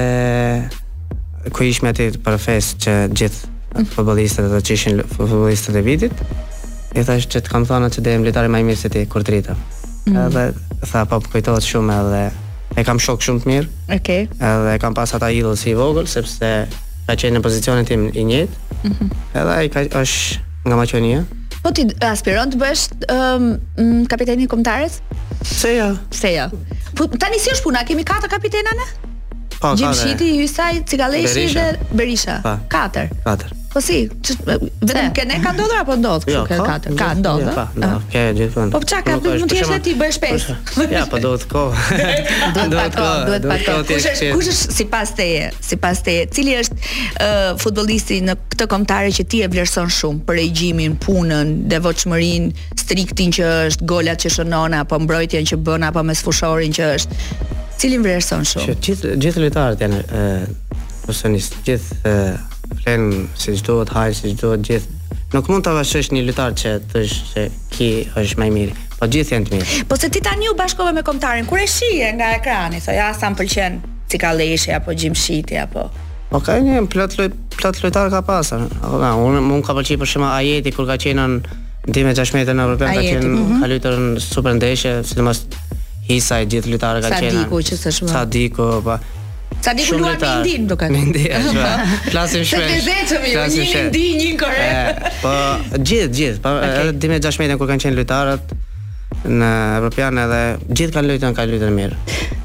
[1.52, 3.40] ku ishme me ti për fes që gjithë
[3.76, 3.84] mm.
[3.94, 6.12] futbolistët dhe që ishin futbolistët e vitit,
[6.94, 9.04] i thash që të kam thonë që dhe e më litari maj mirë se ti
[9.06, 9.56] kur të rritëm.
[10.04, 10.26] -hmm.
[10.26, 10.44] edhe
[10.90, 12.22] tha po kujtohet shumë edhe
[12.78, 13.68] e kam shok shumë të mirë.
[13.98, 14.22] Okej.
[14.28, 14.52] Okay.
[14.52, 16.50] Edhe kam pas ata idol si i vogël sepse
[17.06, 18.58] ka qenë në pozicionin tim i njëjtë.
[18.82, 19.12] Mm
[19.42, 21.22] Edhe ai ka është nga Maqedonia.
[21.62, 23.54] Po ti aspiron të bësh um,
[24.10, 24.98] kapiteni i kombëtarit?
[25.46, 25.92] Se jo.
[26.10, 26.48] Se jo.
[26.98, 27.84] Po tani si është puna?
[27.86, 28.86] Kemi katër kapitenane?
[29.60, 29.78] Po, katër.
[29.84, 32.40] Gjimshiti, Hysaj, Cigaleshi dhe Berisha.
[32.46, 32.56] Po.
[32.70, 33.10] Katër.
[33.24, 33.58] Katër.
[33.72, 34.02] Po si,
[34.84, 36.90] vetëm që ne ka ndodhur apo ndodh kështu jo, ke katë.
[37.00, 37.52] Ka ndodhur.
[37.56, 38.70] Po, jo, ke gjithmonë.
[38.74, 40.44] Po çka ka ndodhur mund të jesh ti bëj shpesh.
[40.92, 41.86] Ja, po do të kohë.
[42.58, 43.86] Do të kohë, do të kohë.
[43.88, 49.26] Kush është kush është sipas teje, sipas teje, cili është futbollisti në këtë kombëtare që
[49.32, 55.00] ti e vlerëson shumë për regjimin, punën, devotshmërinë, striktin që është, golat që shënon apo
[55.06, 57.24] mbrojtjen që bën apo mesfushorin që është.
[57.80, 58.66] Cilin vlerëson shumë?
[58.68, 60.30] Që gjithë gjithë lojtarët janë ë
[61.06, 62.18] personist gjithë
[62.80, 65.00] flen si çdo të haj, si çdo të gjithë.
[65.32, 67.88] Nuk mund ta vashësh një lojtar që të se ki
[68.20, 68.74] është më i miri.
[69.00, 69.80] Po gjithë janë të mirë.
[69.90, 73.08] Po se ti tani u bashkove me kombëtarin, kur e shije nga ekrani, thoj, ja
[73.16, 73.80] sa m'pëlqen
[74.12, 75.88] si apo Gjimshiti apo
[76.28, 78.68] Po ka një plot loj, plot lojtar ka pasur.
[78.82, 81.24] Po unë mua ka pëlqyer për shembull Ajeti kur ka qenë
[81.88, 83.62] në 6 metra në Europë, ka qenë mm -hmm.
[83.62, 85.40] ka luajtur në super ndeshje, sidomos
[86.08, 87.44] Hisa gjithë lojtarë ka qenë.
[87.44, 88.12] diku që s'është më.
[88.12, 88.98] Sadiku, po.
[89.60, 90.86] Sa di kuluar me indin, duke.
[90.88, 91.74] Me indin, ashtë.
[92.12, 92.66] Klasim shpesh.
[92.66, 94.74] Se të vezetëm jo, një indin, një kore.
[95.22, 95.34] Po,
[95.76, 96.42] gjithë, gjithë.
[96.46, 98.54] Po, edhe dime gjash mejtën kur kanë qenë lojtarët
[99.28, 102.00] në Europian edhe gjithë kanë lojtarë kanë lojtarë mirë.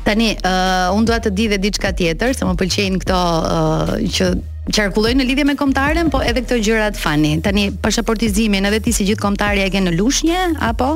[0.08, 4.32] Tani, uh, unë duat të di dhe diçka tjetër, se më pëlqejnë këto uh, që
[4.74, 7.36] qarkulloj në lidhje me kombëtaren, po edhe këto gjërat fani.
[7.44, 10.90] Tani pasaportizimin edhe ti si gjithë kombëtari e ke në Lushnjë apo?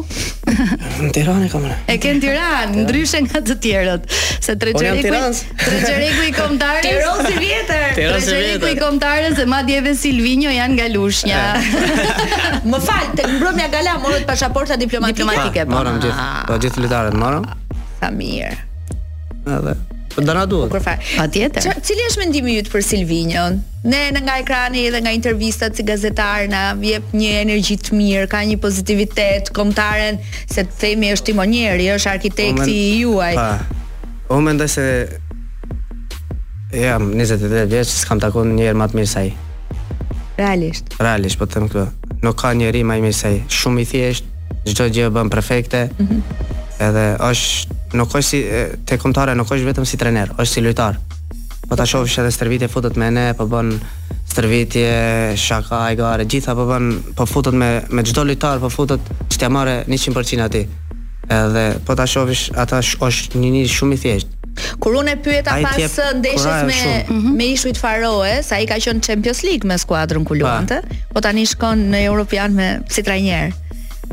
[1.02, 1.68] në Tiranë kam.
[1.90, 4.10] E ke në Tiranë, ndryshe nga të tjerët.
[4.42, 5.14] Se Treçeriku,
[5.62, 6.88] Treçeriku i kombëtarit.
[6.88, 7.88] Tiranë si vjetër.
[8.00, 11.44] Treçeriku i kombëtarit dhe madje edhe Silvinjo janë nga Lushnja.
[12.72, 15.64] Më fal, tek mbrëmja gala morët pasaporta diplomatike.
[15.66, 15.78] po.
[15.80, 16.28] Morëm gjithë.
[16.50, 17.48] Po gjithë lojtarët morëm.
[18.04, 18.52] Sa mirë.
[19.56, 19.80] Edhe.
[20.18, 20.68] Ndana do.
[20.68, 20.80] Po,
[21.16, 21.68] Patjetër.
[21.86, 23.60] Cili është mendimi yt për Silvinion?
[23.88, 28.28] Ne në nga ekrani edhe nga intervistat si gazetar na vjep një energji të mirë,
[28.32, 30.20] ka një pozitivitet, Komtaren,
[30.52, 33.36] se të themi është timonieri, është arkitekti i juaj.
[33.38, 34.86] Po O mendoj se
[36.74, 39.34] jam 28 vjeç, s'kam takuar një herë më të mirë se ai.
[40.38, 40.94] Realisht.
[41.00, 42.22] Realisht, po them këtë.
[42.24, 43.42] Nuk ka njerë më i mirë se ai.
[43.50, 44.26] Shumë i thjesht,
[44.70, 45.88] çdo gjë bën perfekte.
[46.00, 46.22] Mm
[46.82, 48.40] edhe është nuk është si
[48.92, 51.00] te kontare nuk është vetëm si trener, është si lojtar.
[51.70, 53.72] Po ta shohësh edhe stërvitje futet me ne, po bën
[54.32, 54.90] stërvitje,
[55.40, 59.52] shaka, ajgare, gjitha po bën, po futet me me çdo lojtar, po futet që t'ia
[59.54, 60.68] marrë 100% atij.
[61.38, 64.38] Edhe po ta shohësh ata është një një shumë i thjeshtë.
[64.84, 66.94] Kur unë e pyeta pas ndeshjes me shumë.
[67.08, 67.32] Mhm.
[67.40, 70.82] me ishujt Faroe, sa ai ka qenë Champions League me skuadrën ku luante,
[71.14, 73.54] po tani shkon në European me si trajner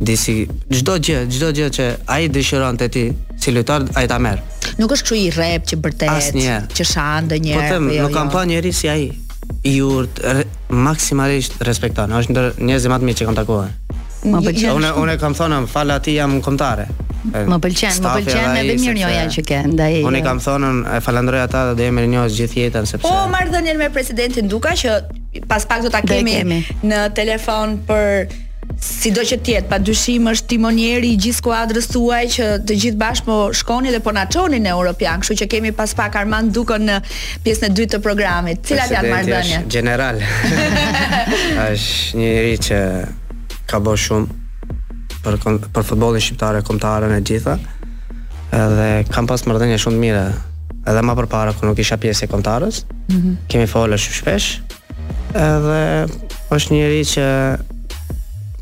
[0.00, 0.36] di si
[0.70, 3.08] çdo gjë, çdo gjë që ai dëshiron te ti
[3.40, 4.40] si lojtar ai ta merr.
[4.80, 6.38] Nuk është kështu i rrep që bërtet,
[6.76, 7.58] që shan ndonjëherë.
[7.60, 8.62] Po them, jo, nuk kam jo.
[8.62, 9.02] pa si ai
[9.64, 12.12] i urt re, maksimalisht respekton.
[12.16, 13.70] Është ndër njerëz më të mirë që kam takuar.
[14.26, 14.74] Më pëlqen.
[14.76, 19.42] Unë unë kam thonë, "Fala ti jam kontare." Më pëlqen, më pëlqen edhe mirënjoja që
[19.48, 19.94] ke ndaj.
[20.10, 23.88] Unë kam thonë, "E falenderoj ata dhe jam mirënjohës gjithë jetën sepse." Po marrdhënien me
[23.90, 24.90] presidentin Duka që
[25.48, 28.26] pas pak do ta kemi, kemi në telefon për
[28.78, 33.26] sido që tjetë, pa dyshim është timonieri i gjithë skuadrës tuaj që të gjithë bashkë
[33.26, 36.98] po shkoni dhe po naqoni në Europian, kështu që kemi pas pak Arman Duko në
[37.44, 38.62] pjesën e dytë të programit.
[38.66, 39.62] Cila janë marrëdhënia?
[39.62, 40.20] Është general.
[41.72, 42.80] është një njerëz që
[43.70, 44.38] ka bo shumë
[45.24, 45.40] për
[45.74, 47.58] për futbollin shqiptar e kombëtarën gjitha.
[48.60, 50.24] Edhe kam pas marrëdhënie shumë të mira.
[50.88, 53.34] Edhe më përpara kur nuk isha pjesë e kombëtarës, mm -hmm.
[53.50, 54.48] kemi folur shumë shpesh.
[55.34, 55.80] Edhe
[56.56, 57.26] është njëri njerëz që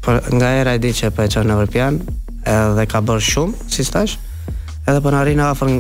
[0.09, 1.99] për nga era e di që po e çon në Europian,
[2.49, 4.15] edhe ka bërë shumë si stash.
[4.89, 5.73] Edhe po na rinë afër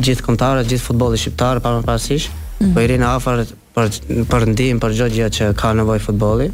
[0.00, 2.30] gjithë kontarë, gjithë futbolli shqiptar para parasysh,
[2.62, 2.70] mhm.
[2.72, 3.42] po i rinë afër
[3.74, 3.90] për
[4.30, 6.44] për ndihmë për çdo gjë që ka nevojë futbolli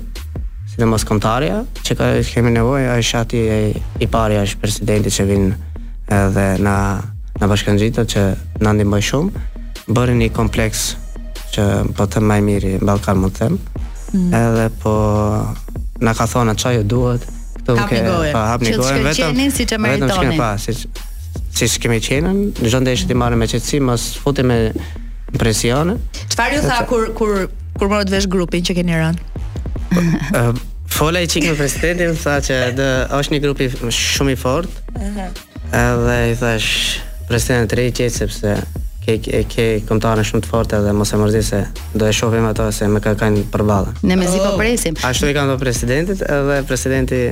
[0.73, 3.57] sidomos kontarja që ka kemi nevojë ai shati e,
[4.01, 5.49] i parë është presidenti që vin
[6.17, 6.77] edhe na
[7.43, 8.23] na bashkëngjitur që
[8.65, 9.45] na ndihmoi shumë
[9.93, 10.87] bëri një kompleks
[11.53, 11.67] që
[11.99, 13.59] po të më i miri në Ballkan mund të them
[14.15, 14.41] mm.
[14.41, 14.97] edhe po
[16.01, 17.27] na ka thonë çaj e duhet.
[17.61, 18.01] Këtu ke
[18.33, 19.41] pa hap një gojë vetëm.
[19.53, 22.31] Si që vetëm shkemi pa, si si kemi qenë,
[22.65, 25.99] në çdo ti marrë me qetësi, mos futi me impresione.
[26.33, 27.37] Çfarë ju tha kur kur
[27.77, 30.49] kur morët vesh grupin që keni rënë?
[30.91, 32.89] Fola i qikë me presidentin, tha që dë,
[33.21, 36.71] është një grupi shumë i fort, edhe i thash,
[37.29, 38.57] presidentin të rejtë qëtë, sepse
[39.05, 39.65] ke ke, ke
[40.31, 41.61] shumë të forte dhe mos e mërzi se
[41.97, 43.95] do e shohim ato se më ka kanë përballë.
[44.05, 44.59] Ne mezi po oh.
[44.61, 44.97] presim.
[45.05, 47.23] Ashtu i kanë të presidentit edhe presidenti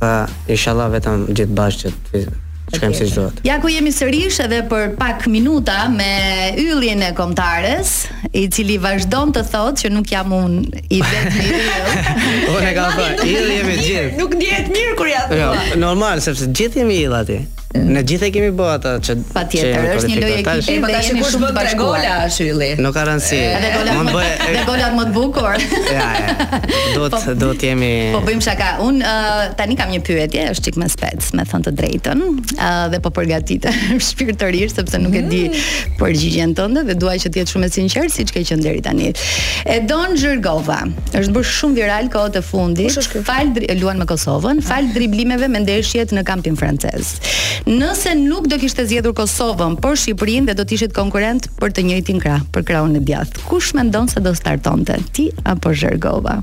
[0.00, 0.14] tha
[0.52, 3.00] inshallah vetëm gjithë bashkë të shkojmë okay.
[3.02, 3.40] si duhet.
[3.44, 7.92] Ja ku jemi sërish edhe për pak minuta me ylljen e kombëtares,
[8.38, 11.96] i cili vazhdon të thotë që nuk jam un i vetmi i ylli.
[12.54, 14.12] Unë e thënë, ylli jemi gjithë.
[14.22, 15.42] Nuk ndihet mirë kur ja thua.
[15.60, 17.40] Jo, normal sepse gjithë jemi ylli aty.
[17.72, 21.36] Ne gjithë kemi bë ato që patjetër është një lojë ekipi, po tash e kush
[21.40, 22.66] bën tre gola Shylli.
[22.84, 23.38] Nuk ka rëndsi.
[23.96, 25.62] Mund bëj tre gola më të bukur.
[25.88, 26.08] Ja.
[26.18, 26.48] ja.
[26.92, 28.68] Do të po- do të jemi Po bëjmë shaka.
[28.84, 29.00] Un
[29.56, 32.26] tani kam një pyetje, është çik më spec, me thënë të drejtën,
[32.92, 35.96] dhe po përgatitem shpirtërisht sepse nuk e di mm.
[36.02, 39.14] përgjigjen tënde dhe dua që të jetë shumë e sinqert siç ke qenë deri tani.
[39.64, 40.82] E don Zhirgova.
[41.16, 43.00] Është bërë shumë viral kohët e fundit.
[43.00, 43.48] Po, fal
[43.80, 44.68] luan me Kosovën, ah.
[44.72, 47.14] fal driblimeve me ndeshjet në kampin francez.
[47.66, 51.84] Nëse nuk do kishte zgjedhur Kosovën, por Shqipërinë dhe do të ishit konkurrent për të
[51.88, 53.44] njëjtin krah, për krahun e djathtë.
[53.46, 56.40] Kush mendon se do startonte, ti apo Zhergova?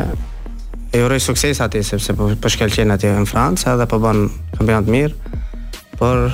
[0.97, 4.23] e uroj sukses atij sepse po po shkëlqen atje në Francë dhe po bën
[4.59, 5.13] kampionat mirë.
[5.97, 6.29] Por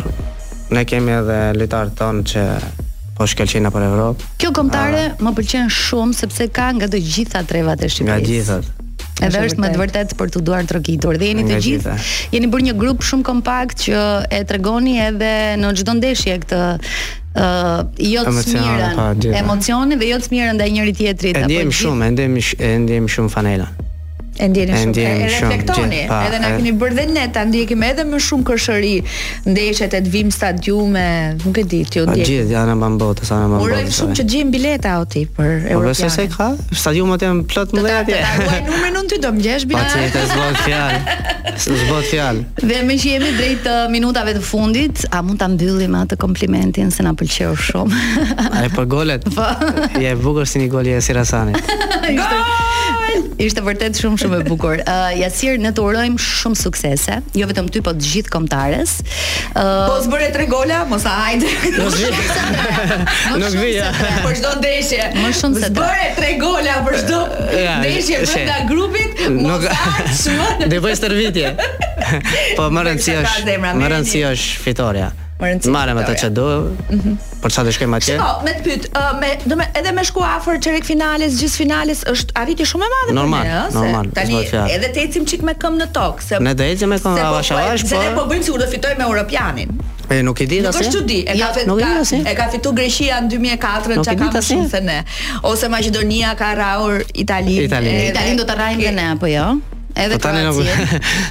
[0.73, 2.45] ne kemi edhe lojtarët tonë që
[3.17, 4.31] po shkëlqejnë për Evropë.
[4.43, 8.07] Kjo kombëtare më pëlqen shumë sepse ka nga të gjitha trevat e Shqipërisë.
[8.11, 8.71] Nga gjithat.
[9.21, 10.79] Edhe është, më të vërtet për të duar të
[11.21, 11.95] Dhe jeni të gjithë
[12.33, 14.01] Jeni bërë një grupë shumë kompakt Që
[14.33, 15.29] e të regoni edhe
[15.61, 16.61] në gjithë ndeshje këtë
[17.33, 22.11] Uh, jo të smiren Emocioni dhe jo të smiren ndaj njëri tjetrit E ndihem shumë
[22.61, 23.65] E ndihem shumë fanela
[24.41, 28.01] E ndjeni shumë, e, e reflektoni, edhe na keni bërë dhe ne ta ndjekim edhe
[28.07, 28.93] më shumë këshëri.
[29.53, 31.03] ndeshjet e të vim stadiume,
[31.43, 32.23] nuk e di, ti u di.
[32.25, 33.67] gjithë janë mban botë, janë mban botë.
[33.67, 35.85] Urojmë shumë që gjejmë bileta o ti për Europën.
[35.85, 36.47] Po pse s'e ka?
[36.81, 38.23] Stadiumet janë plot më dhe atje.
[38.25, 40.01] Ta ruaj numrin unë ty do mëngjesh bileta.
[40.01, 41.53] Atë të zgjon fjalë.
[41.67, 42.43] Zgjon fjalë.
[42.71, 46.89] Dhe më që jemi drejt uh, minutave të fundit, a mund ta mbyllim atë komplimentin
[46.95, 48.01] se na pëlqeu shumë.
[48.63, 49.29] Ai për golet.
[49.37, 49.45] Po.
[50.01, 51.61] Je bukur si një gol i Sirasanit.
[52.13, 52.52] Gol!
[53.41, 54.81] Ishte vërtet shumë shumë e bukur.
[54.83, 58.93] Ë uh, Jasir, ne të urojmë shumë suksese, jo vetëm ty, por të gjithë komtarës.
[59.03, 61.49] Ë uh, Po zbëre tre gola, mos a hajde.
[61.79, 62.11] Nuk vi.
[63.41, 63.71] Nuk vi.
[64.25, 65.09] Për çdo ndeshje.
[65.17, 67.23] Më shumë se bëre tre gola për çdo
[67.81, 69.25] ndeshje brenda grupit.
[69.39, 69.65] Nuk.
[70.75, 71.55] Devoj stërvitje.
[72.59, 73.41] Po më rëndësish.
[73.57, 75.71] Më rëndësish fitoria më rëndësi.
[75.73, 76.29] Marrëm ato çdo.
[76.29, 76.75] Do...
[76.89, 77.17] për -hmm.
[77.43, 78.15] Për çfarë shkojmë atje?
[78.17, 78.83] Po, me të pyet,
[79.21, 82.89] me do me edhe me shku afër çerek finales, gjys finales është arritje shumë e
[82.93, 84.05] madhe për ne, Normal, normal.
[84.13, 87.25] Tani edhe të ecim çik me këmbë në tokë, se Ne do ecim me këmbë
[87.25, 87.67] avash avash, po.
[87.67, 88.23] Avash, se po, po?
[88.23, 89.69] po bëjmë sigurt të fitojmë me europianin.
[90.11, 90.89] E nuk e di tash.
[90.93, 91.33] Nuk është e
[91.81, 94.99] ka jo, e ka fitu Greqia në 2004, çka ka më shumë se ne.
[95.49, 98.09] Ose Maqedonia ka rrahur Italinë.
[98.09, 99.53] Itali do të rrajmë ne apo jo?
[99.95, 100.57] Edhe po tani nuk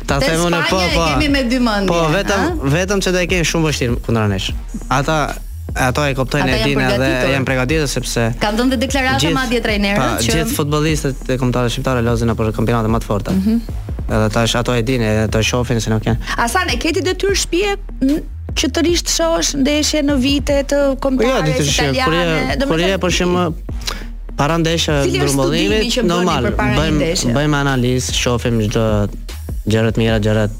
[0.08, 1.06] ta them unë po po.
[1.12, 1.90] Kemi me dy mendje.
[1.90, 2.74] Po vetëm a?
[2.76, 4.52] vetëm që do e kemi shumë vështirë kundra nesh.
[4.86, 5.16] Ata
[5.82, 10.18] ato e kuptojnë e dinë dhe janë përgatitur sepse kanë dhënë deklarata gjith, madje trajnerët
[10.26, 13.32] që gjithë futbollistët e kombëtarëve shqiptarë lozin apo kampionate më të forta.
[13.32, 14.12] Mm -hmm.
[14.12, 16.20] Edhe tash ato e dinë, ato shohin se nuk janë.
[16.44, 17.74] Asan e keti detyrë shtëpie
[18.58, 22.56] që të rish të shohësh ndeshje në vite të po jo, kombëtarëve italianë.
[22.66, 23.36] Kurje, kurje për po shemb
[24.42, 28.86] para ndeshë ndërmbullimit normal bëjmë bëjmë analizë shohim çdo
[29.70, 30.58] gjërat mira gjërat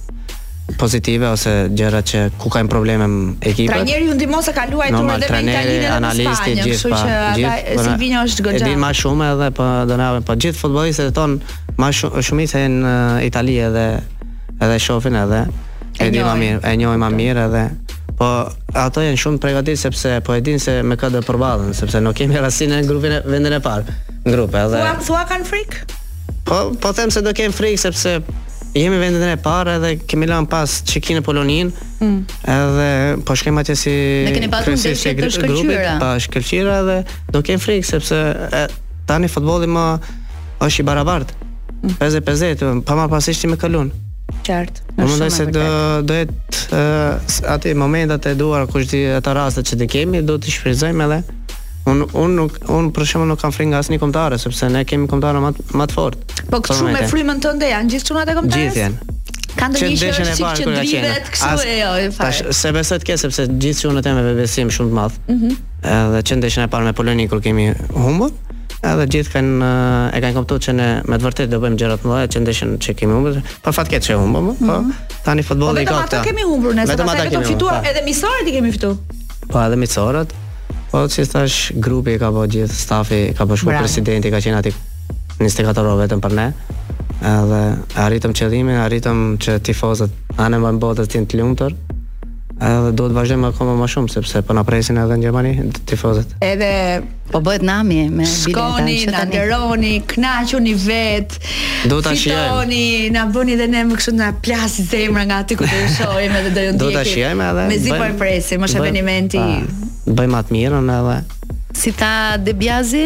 [0.79, 3.07] pozitive ose gjëra që ku kanë probleme
[3.41, 3.73] ekipet.
[3.75, 7.75] Trajneri u ndihmon se kaluaj turma dhe trajneri, analisti i gjithë, kështu që gjith, ata
[7.77, 8.61] po Silvino është goxha.
[8.63, 11.35] Edhe më shumë edhe po do na, po gjithë futbollistët e ton
[11.83, 12.95] më shumë shumica janë në
[13.27, 13.85] Itali edhe
[14.63, 15.43] edhe shohin edhe
[15.99, 17.65] e, di më mirë, e njohin më mirë edhe
[18.19, 18.29] Po
[18.77, 22.39] ato janë shumë pregatit sepse po e din se me këtë përballen, sepse nuk kemi
[22.43, 23.95] rastin e grupin e vendin e parë
[24.27, 24.81] në grup edhe.
[24.81, 25.85] Thua, thua kanë frikë?
[26.49, 28.15] Po po them se do kem frikë sepse
[28.77, 31.73] jemi vendin e parë edhe kemi lënë pas çikin e Polonin.
[32.03, 32.21] Mm.
[32.43, 32.91] Edhe
[33.29, 33.95] po shkem atje si
[34.27, 35.97] Ne keni pasur ndeshje të shkëlqyera.
[36.03, 37.01] Pa shkëlqyera edhe
[37.37, 38.23] do kem frikë sepse
[38.61, 38.65] e,
[39.09, 39.87] tani futbolli më
[40.67, 41.41] është i barabartë.
[41.99, 42.85] 50-50, mm.
[42.87, 44.01] pa marrë pasishti me kalunë.
[44.43, 44.83] Qartë.
[44.99, 45.67] Në mendoj se do
[46.09, 46.83] do jetë
[47.55, 51.23] atë momentat e duara kush di ata rastet që ne kemi, do të shfryzojmë edhe
[51.91, 55.09] Un un nuk un për shembull nuk kam frikë nga asnjë kombëtare sepse ne kemi
[55.11, 55.49] kombëtare më
[55.81, 56.37] më të fortë.
[56.53, 58.63] Po këtu me frymën tënde janë gjithë çunat e kombëtarës?
[58.63, 59.11] Gjithë janë.
[59.59, 62.29] Ka ndonjë që sikur që drivet kështu e jo, e fal.
[62.29, 65.19] Tash se besoj të ke sepse gjithë çunat janë me besim shumë të madh.
[65.19, 65.35] Ëh.
[65.35, 65.61] Mhm.
[65.99, 67.67] Edhe që ndeshën e parë me Polonin kur kemi
[67.99, 68.31] humbur
[68.83, 69.69] edhe gjithë kanë
[70.17, 72.73] e kanë kuptuar që ne me të vërtetë do bëjmë gjëra të mëdha që ndeshin
[72.83, 73.37] që kemi humbur.
[73.63, 74.95] Po fat keq që humbëm, po mhm.
[75.27, 76.05] tani futbolli i po, kotë.
[76.05, 77.93] Vetëm ato kemi humbur ne, sepse ato kemi fituar po.
[77.93, 78.99] edhe miqësorët i kemi fituar.
[79.53, 80.35] Po edhe miqësorët.
[80.93, 84.63] Po si thash, grupi ka bërë po gjithë, stafi ka bërë shumë presidenti ka qenë
[84.65, 84.75] aty
[85.39, 86.49] 24 orë vetëm për ne.
[87.37, 87.63] Edhe
[88.03, 91.79] arritëm qëllimin, arritëm që tifozët anë më mbotë të jenë të lumtur
[92.63, 95.53] edhe do të vazhdojmë akoma më shumë sepse po na presin edhe në Gjermani
[95.89, 96.35] tifozët.
[96.47, 96.69] Edhe
[97.33, 98.83] po bëhet nami me Shkoni, bileta.
[98.83, 101.37] Shkoni, na nderoni, kënaquni vet.
[101.91, 102.45] Do ta shijojmë.
[102.47, 102.85] Fitoni,
[103.17, 106.39] na bëni edhe ne më kështu na plas zemra nga aty ku do të shohim
[106.43, 106.79] edhe do ju ndjekim.
[106.85, 107.67] Do ta shijojmë edhe.
[107.75, 109.43] Mezi po presim, është eventi.
[110.07, 111.21] Bëjmë atë mirën edhe.
[111.83, 113.05] Si ta Debiazi?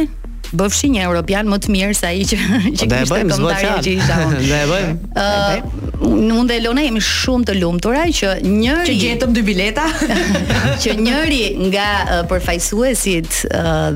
[0.54, 2.36] bëfshi një europian më të mirë sa ai që
[2.78, 4.42] që ishte këmbëtar që isha unë.
[4.46, 4.92] Ne e bëjmë.
[4.92, 5.92] e bëjmë.
[6.06, 9.86] Unë dhe Elona jemi shumë të lumtura që njëri që gjetëm dy bileta
[10.82, 11.40] që njëri
[11.70, 11.86] nga
[12.30, 13.38] përfaqësuesit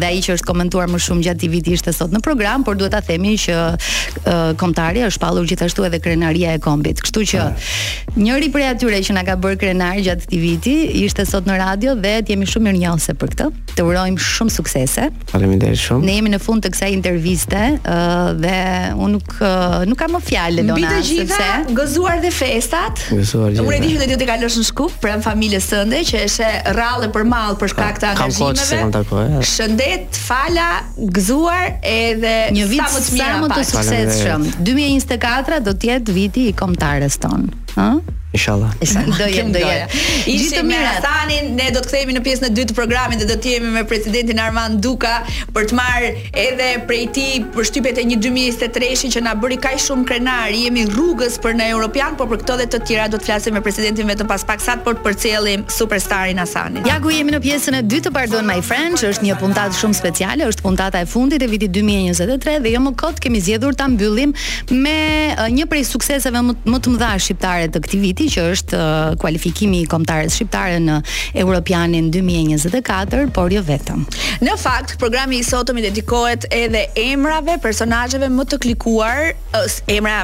[0.01, 2.92] dhe ai që është komentuar më shumë gjatë TV-t ishte sot në program, por duhet
[2.94, 7.03] ta themi që komtari është pallur gjithashtu edhe krenaria e kombit.
[7.05, 7.44] Kështu që
[8.20, 10.72] njëri prej atyre që na ka bërë krenar gjatë TV-t
[11.05, 13.48] ishte sot në radio dhe jemi shumë mirënjohëse për këtë.
[13.76, 15.11] Të urojmë shumë suksese.
[15.30, 16.05] Faleminderit shumë.
[16.09, 17.97] Ne jemi në fund të kësaj interviste, ë
[18.41, 18.57] dhe
[18.97, 19.36] unë nuk
[19.91, 23.03] nuk kam më fjalë dona sepse gjitha, gëzuar dhe festat.
[23.11, 23.55] Gëzuar.
[23.62, 27.11] Unë e di që do të kalosh në Shkup pranë familjes sënde që është rrallë
[27.16, 29.43] për mall për shkak të angazhimeve.
[29.51, 30.68] Shëndet, fala,
[31.01, 34.49] gëzuar edhe një vit sa më të mirë, sa më të suksesshëm.
[34.70, 37.62] 2024 do të jetë viti i kombëtarës tonë.
[37.76, 38.18] Ëh?
[38.33, 38.70] Inshallah.
[38.81, 39.89] Do jem, do jem.
[40.24, 43.26] Gjithë të mirë tani ne do të kthehemi në pjesën e dytë të programit dhe
[43.33, 45.16] do të jemi me presidentin Armand Duka
[45.55, 46.11] për të marrë
[46.43, 50.55] edhe prej tij përshtypjet e një 2023-shin që na bëri kaq shumë krenar.
[50.55, 53.64] Jemi rrugës për në European, por për këto dhe të tjera do të flasim me
[53.66, 56.87] presidentin vetëm pas pak sa për të përcjellim superstarin Hasanin.
[56.87, 59.74] Ja ku jemi në pjesën e dytë të Pardon My Friend, që është një puntat
[59.81, 63.74] shumë speciale, është puntata e fundit e vitit 2023 dhe jo më kot kemi zgjedhur
[63.74, 64.31] ta mbyllim
[64.87, 64.97] me
[65.59, 68.81] një prej sukseseve më të mëdha shqiptare të këtij viti Kuwaiti që është
[69.23, 70.97] kualifikimi i kombëtarës shqiptare në
[71.41, 74.05] Europianin 2024, por jo vetëm.
[74.45, 79.33] Në fakt, programi i sotëm i dedikohet edhe emrave, personazheve më të klikuar,
[79.89, 80.21] emra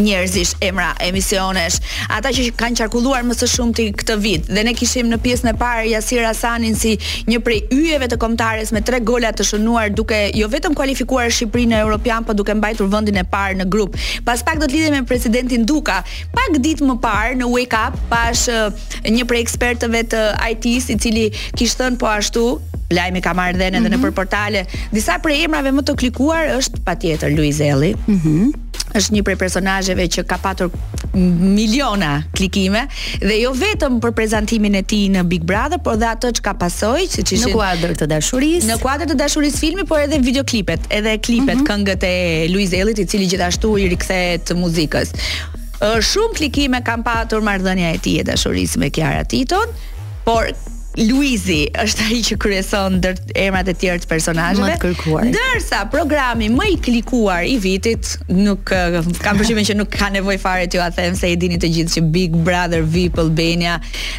[0.00, 1.78] njerëzish emra emisionesh.
[2.12, 5.54] Ata që kanë qarkulluar më së shumti këtë vit dhe ne kishim në pjesën e
[5.58, 6.96] parë Jasir Hasanin si
[7.30, 11.74] një prej yjeve të kombëtares me tre gola të shënuar duke jo vetëm kualifikuar Shqipërinë
[11.74, 13.96] në European, por duke mbajtur vendin e parë në grup.
[14.28, 16.00] Pas pak do të lidhemi me presidentin Duka.
[16.36, 18.68] Pak ditë më parë në Wake Up pash eh,
[19.10, 20.22] një prej ekspertëve të
[20.52, 21.26] IT-s i cili
[21.56, 22.44] kishte thënë po ashtu,
[22.94, 24.04] lajmi ka marrë dhenë edhe mm -hmm.
[24.04, 24.66] nëpër portale.
[24.92, 27.94] Disa prej emrave më të klikuar është patjetër Luizelli.
[28.06, 28.30] Mhm.
[28.30, 28.65] Mm
[28.96, 30.72] është një prej personazheve që ka patur
[31.16, 32.84] miliona klikime
[33.22, 36.54] dhe jo vetëm për prezantimin e tij në Big Brother, por dhe atë që ka
[36.60, 38.68] pasoj, ishin në kuadër të dashurisë.
[38.70, 41.68] Në kuadër të dashurisë filmi, por edhe videoklipet, edhe klipet mm -hmm.
[41.70, 45.08] këngët e Luiz Ellit, i cili gjithashtu i rikthehet muzikës.
[46.08, 49.68] Shumë klikime kanë patur marrëdhënia e tij e dashurisë me Kiara Titon,
[50.24, 50.44] por
[50.96, 54.64] Luizi është ai që kryeson ndër emrat e tjerë të personazheve.
[54.76, 55.26] Më kërkuar.
[55.34, 58.70] Dërsa programi më i klikuar i vitit, nuk
[59.20, 61.94] kam përshtypjen që nuk ka nevojë fare t'ju a them se e dini të gjithë
[61.96, 63.74] që Big Brother VIP Albania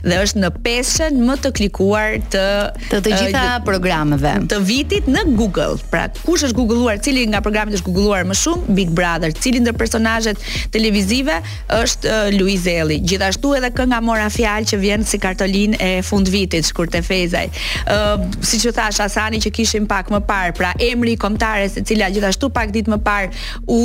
[0.06, 2.44] dhe është në peshën më të klikuar të
[2.92, 5.80] të, të gjitha uh, programeve të vitit në Google.
[5.92, 8.76] Pra, kush është googlluar, cili nga programet është googlluar më shumë?
[8.78, 10.38] Big Brother, cili ndër personazhet
[10.74, 11.40] televizive
[11.78, 13.02] është uh, Luizelli.
[13.08, 17.48] Gjithashtu edhe kënga Mora fjalë që vjen si kartolinë e fundvitit shkurt e Fezaj.
[17.48, 21.78] Ë uh, siç u thash Asani që kishim pak më parë, pra emri i kombëtares
[21.80, 23.30] e cila gjithashtu pak ditë më parë
[23.74, 23.80] u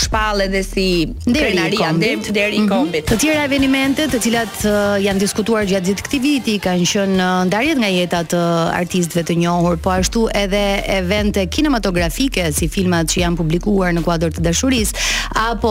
[0.00, 0.86] shpall edhe si
[1.26, 3.04] krenaria deri në kombit.
[3.04, 3.08] Mhm.
[3.12, 7.42] Të tjera evente të cilat uh, janë diskutuar gjatë gjithë këtij viti kanë qenë uh,
[7.50, 10.64] ndarjet nga jeta të uh, artistëve të njohur, po ashtu edhe
[10.96, 15.04] evente kinematografike si filmat që janë publikuar në kuadër të dashurisë
[15.44, 15.70] apo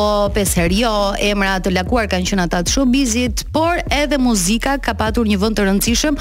[0.74, 0.94] jo,
[1.24, 5.58] emra të lakuar kanë qenë ata të showbizit, por edhe muzika ka patur një vend
[5.60, 6.18] të rëndësishëm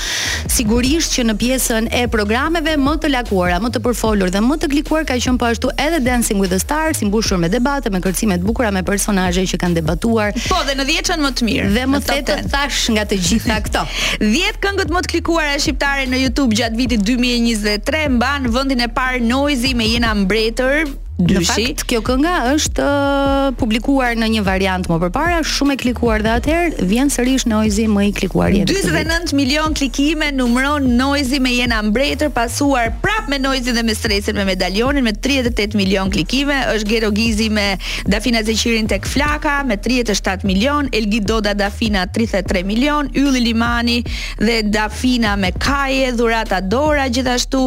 [0.49, 4.71] Sigurisht që në pjesën e programeve më të lakuara, më të përfolur dhe më të
[4.77, 8.01] klikuar ka qenë po ashtu edhe Dancing with the Stars, i mbushur me debate, me
[8.05, 10.35] kërcime të bukura me personazhe që kanë debatuar.
[10.49, 11.69] Po dhe në 10-ën më të mirë.
[11.77, 13.85] Dhe më të të thash nga të gjitha këto.
[14.23, 19.23] 10 këngët më të klikuara shqiptare në YouTube gjatë vitit 2023 mban vendin e parë
[19.25, 20.85] Noizy me Jena Mbretër,
[21.27, 21.45] dyshi.
[21.45, 26.25] Në fakt kjo kënga është uh, publikuar në një variant më përpara, shumë e klikuar
[26.25, 28.77] dhe atëherë vjen sërish Noizi më i klikuar jetë.
[28.85, 34.37] 49 milion klikime numëron Noizi me jena mbretër pasuar prapë me Noizi dhe me stresin
[34.39, 37.67] me medaljonin me 38 milion klikime, është Gero Gizi me
[38.11, 44.01] Dafina Zeqirin tek Flaka me 37 milion, Elgi Doda Dafina 33 milion, Ylli Limani
[44.41, 47.63] dhe Dafina me Kaje, Dhurata Dora gjithashtu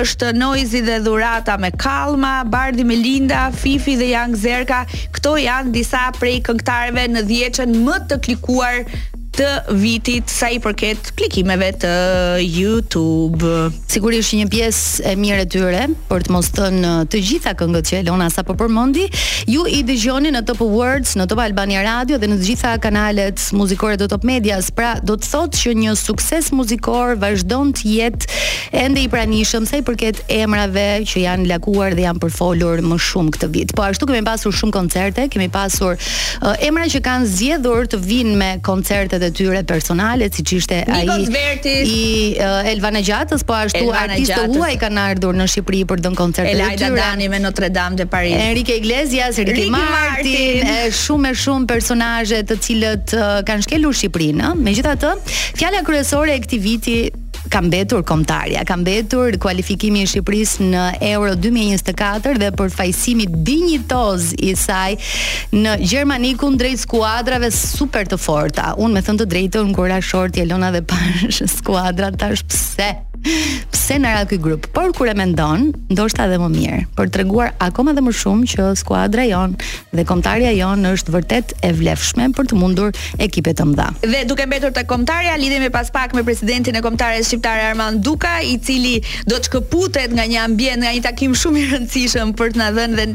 [0.00, 4.84] është Noizi dhe Dhurata me Kalma, Bardi Melinda, Fifi dhe Young Zerka.
[5.14, 8.78] Këto janë disa prej këngëtarëve në 10-ën më të klikuar
[9.36, 11.90] të vitit sa i përket klikimeve të
[12.42, 13.46] YouTube.
[13.90, 17.98] Sigurisht një pjesë e mirë e tyre, për të mos thënë të gjitha këngët që
[18.02, 19.04] Elona sa po përmendi,
[19.50, 23.44] ju i dëgjoni në Top Awards, në Top Albania Radio dhe në të gjitha kanalet
[23.56, 24.72] muzikore të Top Medias.
[24.74, 28.40] Pra, do të thotë që një sukses muzikor vazhdon të jetë
[28.82, 33.34] ende i pranishëm sa i përket emrave që janë lakuar dhe janë përfolur më shumë
[33.38, 33.74] këtë vit.
[33.78, 38.36] Po ashtu kemi pasur shumë koncerte, kemi pasur uh, emra që kanë zgjedhur të vinë
[38.40, 42.02] me koncerte dhe e tyre personale, siç ishte ai i, i
[42.44, 42.88] uh,
[43.50, 46.54] po ashtu artistë huaj kanë ardhur në Shqipëri për të dhënë koncerte.
[46.56, 46.68] tyre.
[46.82, 47.00] tyre.
[47.00, 48.34] Dani me Notre Dame de Paris.
[48.48, 53.68] Enrique Iglesias, Ricky, Ricky Martin, Martin, e shumë e shumë personazhe të cilët uh, kanë
[53.68, 54.54] shkelur Shqipërinë.
[54.68, 55.14] Megjithatë,
[55.58, 56.98] fjala kryesore e këtij viti
[57.48, 60.84] ka mbetur kombëtarja, ka mbetur kualifikimi i Shqipërisë në
[61.14, 64.98] Euro 2024 dhe për fajsimi dinjitoz i saj
[65.56, 68.72] në Gjermani kundrejt drejt skuadrave super të forta.
[68.76, 72.90] Unë me thënë të drejtën kur ra shorti Elona dhe pash skuadra tash pse?
[73.70, 74.66] Pse na ra ky grup?
[74.72, 78.46] Por kur e mendon, ndoshta edhe më mirë, për të treguar akoma dhe më shumë
[78.52, 79.52] që skuadra jon
[79.92, 83.88] dhe kontarja jon është vërtet e vlefshme për të mundur ekipe të mëdha.
[84.08, 88.38] Dhe duke mbetur te kontarja, lidhemi pas pak me presidentin e kontarjes shqiptare Armand Duka,
[88.40, 92.54] i cili do të shkëputet nga një ambient, nga një takim shumë i rëndësishëm për
[92.56, 93.06] të na dhënë dhe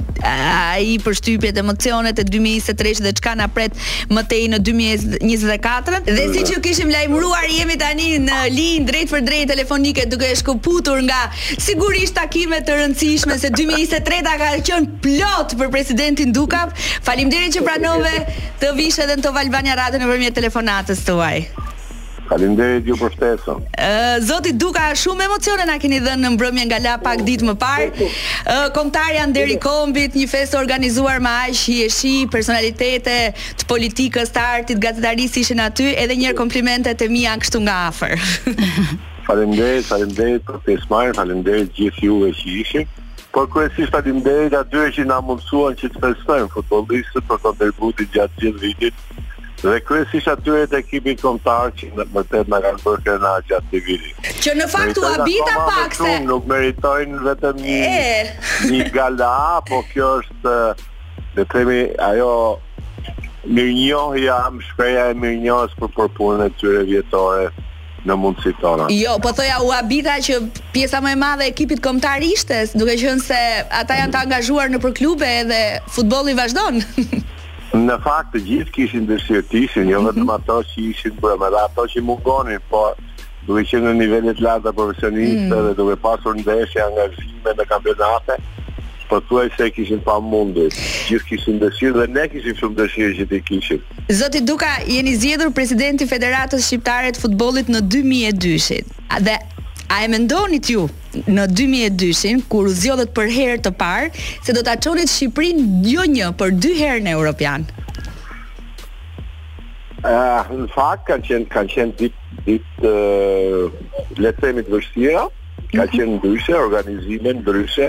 [0.51, 3.73] ai përshtypje emocionet e 2023 dhe çka na pret
[4.13, 6.03] më tej në 2024.
[6.13, 10.35] Dhe siç ju kishim lajmëruar, jemi tani në linjë drejt për drejt telefonik Olimpike duke
[10.35, 16.67] shkuputur nga sigurisht takime të rëndësishme se 2023-a ka qenë plot për presidentin duka,
[17.05, 18.11] Faleminderit që pranove
[18.59, 21.35] të vish edhe në Top Albania Radio nëpërmjet telefonatës tuaj.
[22.27, 23.59] Faleminderit ju për ftesën.
[23.79, 27.55] Ë Zoti Duka, shumë emocione na keni dhënë në mbrëmje nga la pak ditë më
[27.61, 28.07] parë.
[28.51, 33.15] Ë kontarja deri kombit, një festë organizuar me aq i e shi, personalitete
[33.61, 37.83] të politikës, të artit, gazetarisë ishin aty, edhe një herë komplimentet e mia kështu nga
[37.93, 38.15] afër.
[39.29, 42.83] falenderit, falenderit për pjesë marrë, falenderit gjithë juve që ishi.
[43.35, 48.63] Por kërësisht falenderit atyre që nga mundësuan që të festojnë futbolistët për kontributit gjatë gjithë
[48.63, 49.05] vitit
[49.65, 53.81] dhe kërësisht atyre të ekipit komtarë që në mërtet nga kanë bërë kërëna gjatë të
[53.87, 54.31] vitit.
[54.45, 56.11] Që në faktu a bita pak se...
[56.29, 58.19] nuk meritojnë vetëm një, e...
[58.71, 59.33] një gala,
[59.67, 60.55] po kjo është,
[61.35, 61.79] dhe temi,
[62.11, 62.31] ajo
[63.55, 67.49] njohë jam shpreja e mirë për, për punën e tyre vjetore,
[68.09, 68.85] në mundësit tona.
[68.93, 70.37] Jo, po thëja u abita që
[70.73, 73.39] pjesa më e madhe ekipit komtar ishte, duke qënë se
[73.81, 75.59] ata janë të angazhuar në përklube edhe
[75.95, 76.83] futboli vazhdonë.
[77.87, 80.35] në fakt të gjithë kishin dëshirë të ishin, jo vetëm mhm.
[80.37, 82.85] ato që ishin bërë, edhe ato që mungonin, po
[83.45, 85.57] duke që në nivellit lartë dhe profesionistë mm.
[85.69, 88.37] dhe duke pasur ndeshje angazhime në kampionate,
[89.09, 90.73] po thua se e kishin pa mundit,
[91.09, 93.81] gjithë kishin dëshirë dhe ne kishin shumë dëshirë që të kishin.
[94.21, 98.81] Zoti Duka, jeni zjedhur presidenti Federatës Shqiptare të Futbolit në 2002
[99.27, 99.37] dhe
[99.93, 100.87] a e mendonit ju
[101.29, 104.09] në 2002 Kur kur zjodhët për herë të parë,
[104.45, 107.65] se do të aqonit Shqiprin jo një për dy herë në Europian?
[110.05, 115.23] Uh, në fakt, kanë qenë, kanë qenë ditë dit, uh, eh, letemi të vështira,
[115.71, 115.91] ka mhm.
[115.95, 117.87] qenë ndryshe, organizime ndryshe,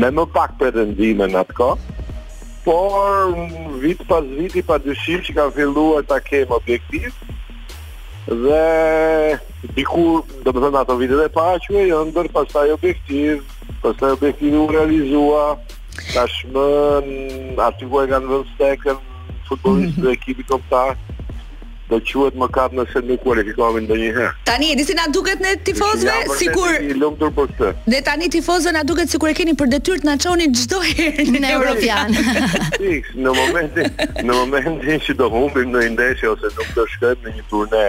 [0.00, 1.94] me më pak për rëndime në atë kohë,
[2.66, 3.30] por
[3.84, 7.14] vitë pas vitë i pa dyshim që ka filluar të kem objektiv,
[8.26, 8.60] dhe
[9.78, 13.40] dikur, do të dhe ato vitë dhe para jë ndër pas taj objektiv,
[13.82, 15.46] pas taj objektiv u realizua,
[16.20, 19.00] aty ku e kanë vënë stekën,
[19.48, 20.18] futbolistë dhe mhm.
[20.18, 21.05] ekipi komptarë,
[21.88, 24.28] do quhet më kat nëse nuk kualifikohemi ndonjëherë.
[24.48, 27.68] Tani edi si na duket ne tifozëve sikur i lumtur për këtë.
[27.92, 31.28] Ne tani tifozëve na duket sikur e keni për detyrë të na çoni çdo herë
[31.36, 32.16] në European.
[32.80, 37.36] Fiks, në momentin, në momentin që do humbim në ndeshje ose nuk do shkojmë në
[37.38, 37.84] një turne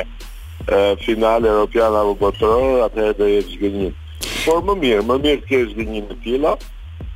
[1.02, 3.98] final European apo botëror, atëherë do jetë zgjënim.
[4.46, 6.54] Por më mirë, më mirë të kesh zgjënim të tilla,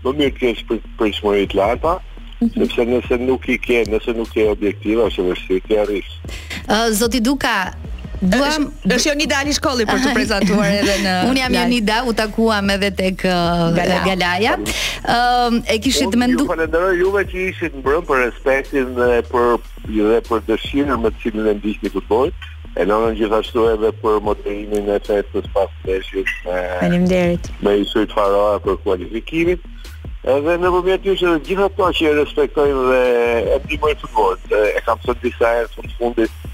[0.02, 2.00] më mirë të kesh për për smorit lata,
[2.42, 2.66] Mhm.
[2.66, 6.14] sepse nëse nuk i ke, nëse nuk ke objektiva, është vështirë të arrish.
[6.68, 7.56] Ë zoti Duka
[8.22, 12.00] Dua është është një dalë shkolli për të prezantuar edhe në Un jam një da
[12.06, 14.58] u takuam edhe tek uh, Galaja.
[14.58, 16.46] Ëm uh, e kishit të mendu.
[16.46, 19.52] Ju falenderoj juve që ishit në brëm për respektin dhe për
[19.98, 22.30] dhe për dëshirën me të cilën e ndihni futboll.
[22.78, 26.30] E nëna gjithashtu edhe për moderimin e festës pas festës.
[26.46, 27.50] Faleminderit.
[27.62, 29.60] Me, me i shoj për kualifikimin.
[30.22, 32.98] Edhe në përmjet të që dhe gjitha të që e respektojnë dhe
[33.56, 36.48] e primojnë të godë, dhe e kam sot disa e të fundit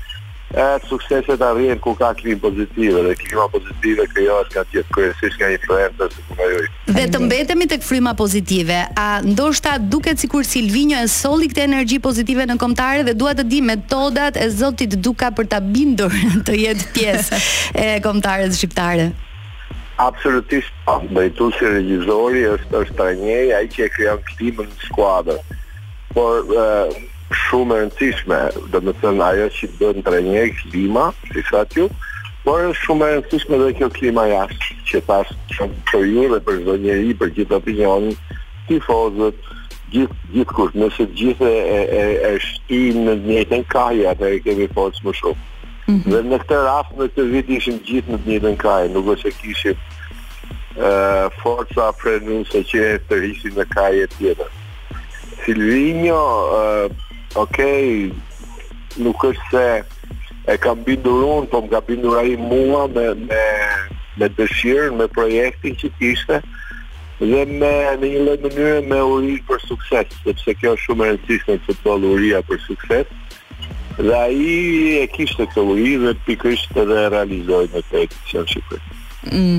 [0.57, 4.55] e të sukseset a rrjenë ku ka klim pozitive dhe klima pozitive kërja jo është
[4.55, 6.69] ka tjetë kërësisht nga influenta të kërja joj.
[6.95, 11.99] Dhe të mbetemi të këfryma pozitive, a ndoshta duke cikur Silvinjo e soli këte energji
[12.07, 16.15] pozitive në komtare dhe duat të di metodat e zotit duka për të bindur
[16.47, 17.43] të jetë pjesë
[17.83, 19.11] e komtare shqiptare?
[19.97, 20.99] absolutisht pa.
[21.13, 25.41] Bëjtu si regjizori është është trajnjeri, a i që e kryon klimën në skuadër.
[26.15, 26.67] Por e,
[27.47, 28.39] shumë e rëndësishme,
[28.73, 31.89] dhe më thënë ajo që të trajnjeri klima, si sa t'ju,
[32.45, 36.41] por është shumë e rëndësishme dhe kjo klima jashtë, që pas që për ju dhe
[36.47, 36.77] për zdo
[37.21, 38.17] për gjithë opinionin,
[38.67, 39.53] tifozët,
[39.91, 44.67] gjithë gjithë kush, nëse gjithë e, e, e shtin në njëjtën kaj, atë e kemi
[44.75, 45.45] forës më shumë.
[45.87, 46.05] -hmm.
[46.11, 49.15] Dhe në këtë rast në këtë vit ishim gjithë në të njëjtën kraj, nuk do
[49.19, 49.77] të kishim
[50.77, 54.49] ë uh, forca prenuese që e tërhiqin në kraje tjetër.
[55.41, 56.17] tjera.
[56.17, 56.85] uh,
[57.35, 57.57] ok,
[58.97, 59.67] nuk është se
[60.53, 63.43] e kam bindur unë, po më ka bindur ai mua me me
[64.17, 66.35] me dëshirën, me projektin që kishte
[67.19, 71.09] dhe me në një lloj mënyre me uri për sukses, sepse kjo është shumë e
[71.09, 73.05] rëndësishme që të uria për sukses.
[73.97, 74.51] Dhe a i
[75.01, 78.85] e kishtë të u i dhe pikërisht të dhe realizoj në të e kështë janë
[79.29, 79.57] Mm.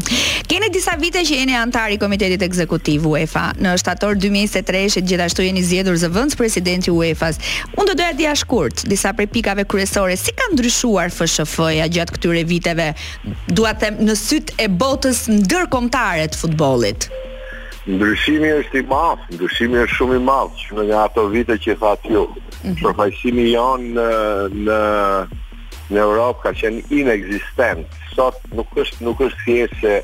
[0.49, 3.51] Keni disa vite që jeni antar i Komitetit Ekzekutiv UEFA.
[3.59, 7.43] Në shtator 2023-shit gjithashtu jeni zgjedhur zëvendës presidenti i UEFA-s.
[7.75, 12.17] Unë do doja të jash kurt, disa prej pikave kryesore si kanë ndryshuar FSHF-ja gjatë
[12.17, 12.89] këtyre viteve,
[13.51, 17.11] dua të them në syt e botës ndërkombëtare të futbollit.
[17.89, 21.95] Ndryshimi është i madh, ndryshimi është shumë i madh, që në ato vite që tha
[22.03, 22.11] ti.
[22.13, 22.77] Mm -hmm.
[22.85, 24.09] Përfaqësimi jon në
[24.67, 24.81] në
[25.97, 27.87] në Europë ka qenë inexistent.
[28.15, 29.95] Sot nuk është nuk është thjesht se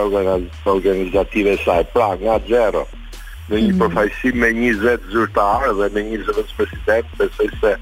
[0.69, 2.85] organizative saj, pra nga zero,
[3.49, 3.79] në një mhm.
[3.83, 7.75] përfajsim me 20 zyrtarë dhe me 20 president, besoj se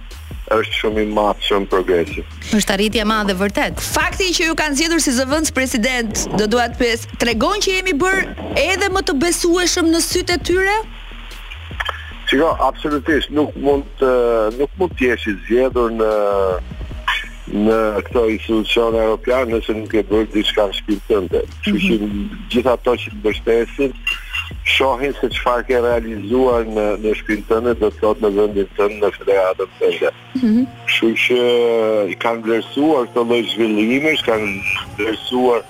[0.57, 2.23] është shumë i madh shumë progresi.
[2.55, 3.81] Është arritje e madhe vërtet.
[3.83, 8.53] Fakti që ju kanë zgjedhur si zëvendës president, do duat të tregon që jemi bërë
[8.69, 10.77] edhe më të besueshëm në sytë e tyre?
[12.27, 16.11] Shiko, absolutisht, nuk mund të eh, nuk mund të jesh i zgjedhur në
[17.55, 17.77] në
[18.09, 21.43] këto institucione europiane nëse nuk e bërë diçka në shpirë tënde.
[21.43, 21.65] Mm -hmm.
[21.65, 22.23] Që mhm.
[22.51, 23.93] gjitha to që të bështesin,
[24.77, 28.69] shohin se që farë ke realizuar në, në shpirë tënde dhe të thotë në vëndin
[28.79, 30.11] tënde në federatën tënde.
[30.35, 30.67] Mm -hmm.
[30.93, 31.07] Që
[32.11, 34.49] i kanë vlerësuar të lojë zhvillime, që kanë
[34.99, 35.63] vlerësuar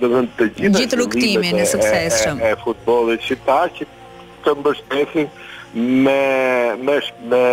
[0.00, 2.40] dhe dhe të gjithë gjithë luktimi në sukses shumë.
[2.44, 3.84] E, e, e futbolit që ta që
[4.44, 5.28] të mbështesin
[6.04, 6.22] me,
[6.84, 7.00] me,
[7.30, 7.44] me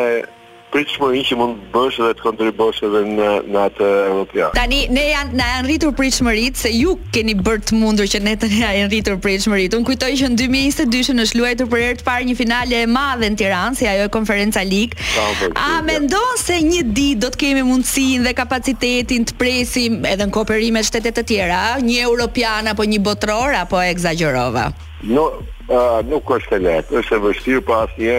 [0.74, 4.54] pritshmëri që mund të bësh edhe të kontribosh edhe në në atë evropian.
[4.58, 8.34] Tani ne janë na janë rritur pritshmëritë se ju keni bërë të mundur që ne
[8.42, 9.80] të ne janë rritur pritshmëritë.
[9.80, 13.30] Un kujtoj që në 2022-shën është luajtur për herë të parë një finale e madhe
[13.34, 15.54] në Tiranë, si ajo e Konferenca League.
[15.54, 20.34] A mendon se një ditë do të kemi mundësinë dhe kapacitetin të presim edhe në
[20.36, 24.72] kooperim me shtete të tjera, një europian apo një botror apo egzagjerova?
[25.04, 25.24] Jo, no,
[25.68, 28.16] uh, nuk është e lehtë, është e vështirë, por asnjë,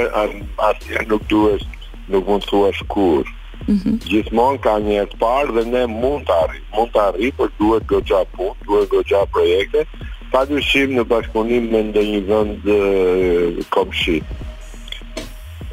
[0.68, 1.64] asnjë nuk duhet
[2.12, 3.28] nuk mund të thua shkur.
[3.66, 4.58] Mm -hmm.
[4.60, 6.60] ka një herë parë dhe ne mund të arri.
[6.76, 9.84] Mund të arri, për duhet gëgja punë, duhet gëgja projekte,
[10.32, 13.64] pa dushim në bashkëpunim me ndë një komshi.
[13.74, 14.18] komëshi.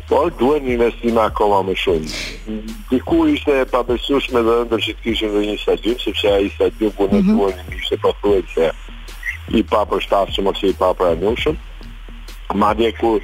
[0.09, 2.09] Po, duhet një investim akoma më shumë.
[2.91, 6.39] Diku ishte e pabesush dhe ndër që të kishën dhe një stadium, sepse a mhm.
[6.39, 7.37] po i stadium punë mm -hmm.
[7.37, 8.71] duhet një mishë të pëthuaj
[9.51, 11.55] i papër shtafë që i papër Mm
[12.53, 13.19] Ma dje ku,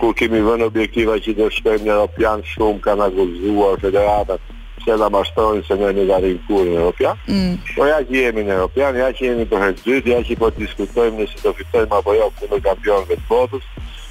[0.00, 4.36] ku kemi vënë objektiva që të shkojmë një Europian shumë ka nga gëzua o federata
[4.80, 7.56] që da mashtrojnë se në një darin kur një Europian mm.
[7.76, 11.42] Po ja që jemi një Europian, ja që jemi përhezdyt, ja që po diskutojmë nëse
[11.44, 13.68] do fitojmë apo jo ku në kampionëve të botës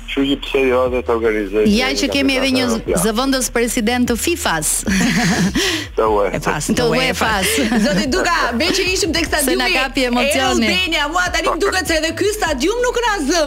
[0.09, 1.69] Kështu që pse jo dhe të organizojë.
[1.69, 4.87] Ja që kemi edhe një zëvendës president të FIFA-s.
[5.99, 6.69] Të UEFA-s.
[6.79, 7.51] Të UEFA-s.
[7.83, 9.53] Zoti Duka, be që ishim tek stadiumi.
[9.53, 10.41] Se na kapi emocioni.
[10.47, 13.45] Albania, mua tani më duket se edhe ky stadium nuk na zë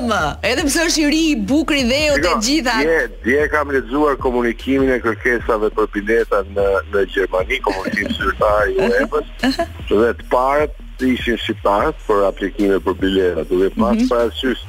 [0.52, 2.76] Edhe pse është i ri, i bukur i dheu të gjitha.
[2.86, 3.00] Je,
[3.34, 9.62] je kam lexuar komunikimin e kërkesave për bileta në në Gjermani, komunikim zyrtar i UEFA-s.
[9.90, 14.12] Dhe të parët ishin shqiptarët për aplikime për bileta, duke pasur mm -hmm.
[14.12, 14.68] parasysh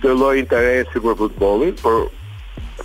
[0.00, 2.08] këtë lloj interesi për futbollin, por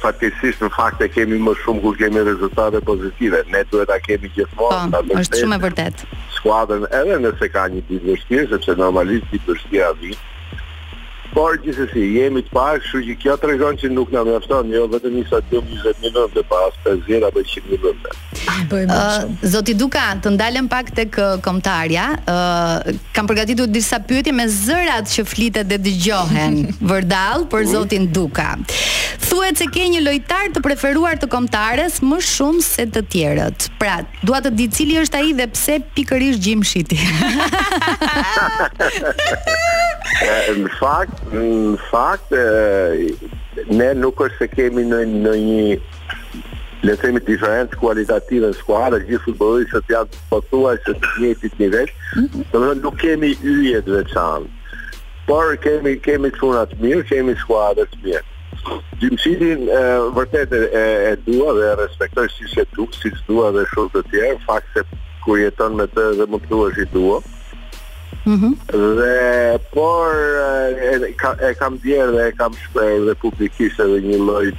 [0.03, 3.43] faktikisht në fakt e kemi më shumë kur kemi rezultate pozitive.
[3.51, 6.09] Ne duhet ta kemi gjithmonë ta Po, është shumë e vërtetë.
[6.35, 9.93] Skuadën edhe nëse ka një ditë vështirë, sepse normalisht ditë vështirë a
[11.35, 15.17] Por gjithsesi jemi të parë, kështu që kjo tregon që nuk na mjafton, jo vetëm
[15.23, 18.11] isha 20 minuta, por as 50 apo 100 minuta.
[18.55, 19.37] Ah, bëjmë shumë.
[19.51, 21.11] Zoti Duka, të ndalem pak tek
[21.43, 22.05] komtarja.
[22.29, 22.31] Ë
[23.15, 26.55] kam përgatitur disa pyetje me zërat që flitet dhe dëgjohen
[26.91, 28.49] vërdall për zotin Duka.
[29.25, 33.59] Thuhet se ke një lojtar të preferuar të komtares më shumë se të tjerët.
[33.81, 36.99] Pra, dua të di cili është ai dhe pse pikërisht Jim Shiti.
[40.55, 42.31] në fakt, në fakt,
[43.75, 45.33] ne nuk është se kemi në një
[46.85, 51.89] le të themi diferencë kualitative në skuadrë, gjithë futbollistët janë pasuar se të njëjtit nivel.
[52.15, 52.25] Mhm.
[52.33, 54.47] Do të thonë nuk kemi yje të veçantë.
[55.27, 58.23] Por kemi kemi çuna të mirë, kemi skuadra të mirë.
[59.01, 59.81] Gjimësitin e,
[60.17, 60.61] vërtet e,
[61.11, 64.69] e, dua dhe respektoj si se tu, si se dua dhe shumë të tjerë, fakt
[64.73, 64.83] se
[65.25, 67.17] kur jeton me të dhe më të dua i dua.
[68.25, 68.53] Mm -hmm.
[68.97, 70.09] Dhe, por,
[70.49, 74.57] e, e, e kam djerë dhe e kam shprej dhe publikisht edhe një lojt,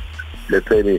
[0.51, 0.97] le temi,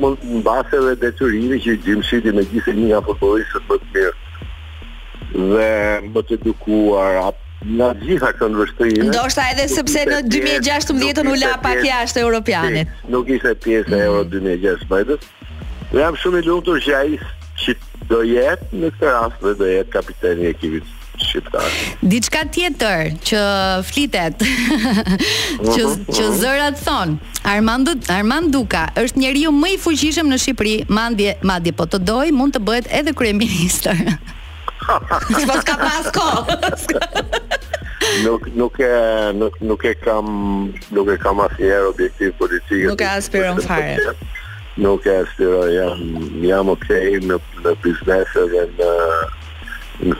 [0.00, 5.48] mund në base dhe detyrimi që gjimësiti me gjithë një nga futbolistët më të mirë
[5.54, 5.70] dhe
[6.14, 7.32] më të edukuar
[7.64, 9.06] nga gjitha këndvështrime.
[9.10, 12.90] Ndo është edhe sepse në 2016 të nula pak jashtë europianit.
[13.12, 14.84] Nuk ishte pjesë e euro 2016.
[14.84, 15.72] Mm.
[15.94, 17.18] Dhe jam shumë i lumëtur që a i
[17.64, 17.76] që
[18.10, 21.64] do jetë në këtë rast dhe do jetë kapiteni ekipit shqiptar.
[22.04, 23.40] Diçka tjetër që
[23.88, 26.06] flitet, që mhm.
[26.14, 27.16] që zërat thon,
[27.48, 32.30] Armand Armand Duka është njeriu më i fuqishëm në Shqipëri, madje madje po të doj
[32.34, 34.00] mund të bëhet edhe kryeministër.
[34.84, 37.42] Çfarë ka pas kohë.
[38.24, 38.92] nuk nuk e
[39.34, 40.26] nuk nuk e kam
[40.92, 42.84] nuk e kam asnjëherë objektiv politik.
[42.90, 43.96] Nuk e aspiron fare.
[44.74, 45.98] Nuk e aspiroj, jam,
[46.42, 48.88] jam okay në, në biznesë dhe në,
[50.02, 50.16] në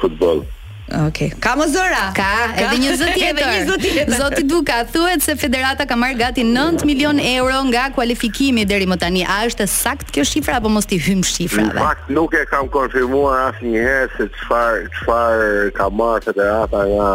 [0.85, 1.33] Okej.
[1.33, 1.41] Okay.
[1.41, 2.03] Ka më zëra.
[2.17, 3.31] Ka, edhe një zë tjetër.
[3.41, 4.17] Edhe një zë tjetër.
[4.21, 8.99] Zoti Duka thuhet se Federata ka marr gati 9 milion euro nga kualifikimi deri më
[9.01, 9.23] tani.
[9.25, 11.81] A është sakt kjo shifra apo mos ti hym shifrave?
[11.81, 17.09] Fakt nuk e kam konfirmuar asnjëherë se çfarë çfarë ka marr Federata nga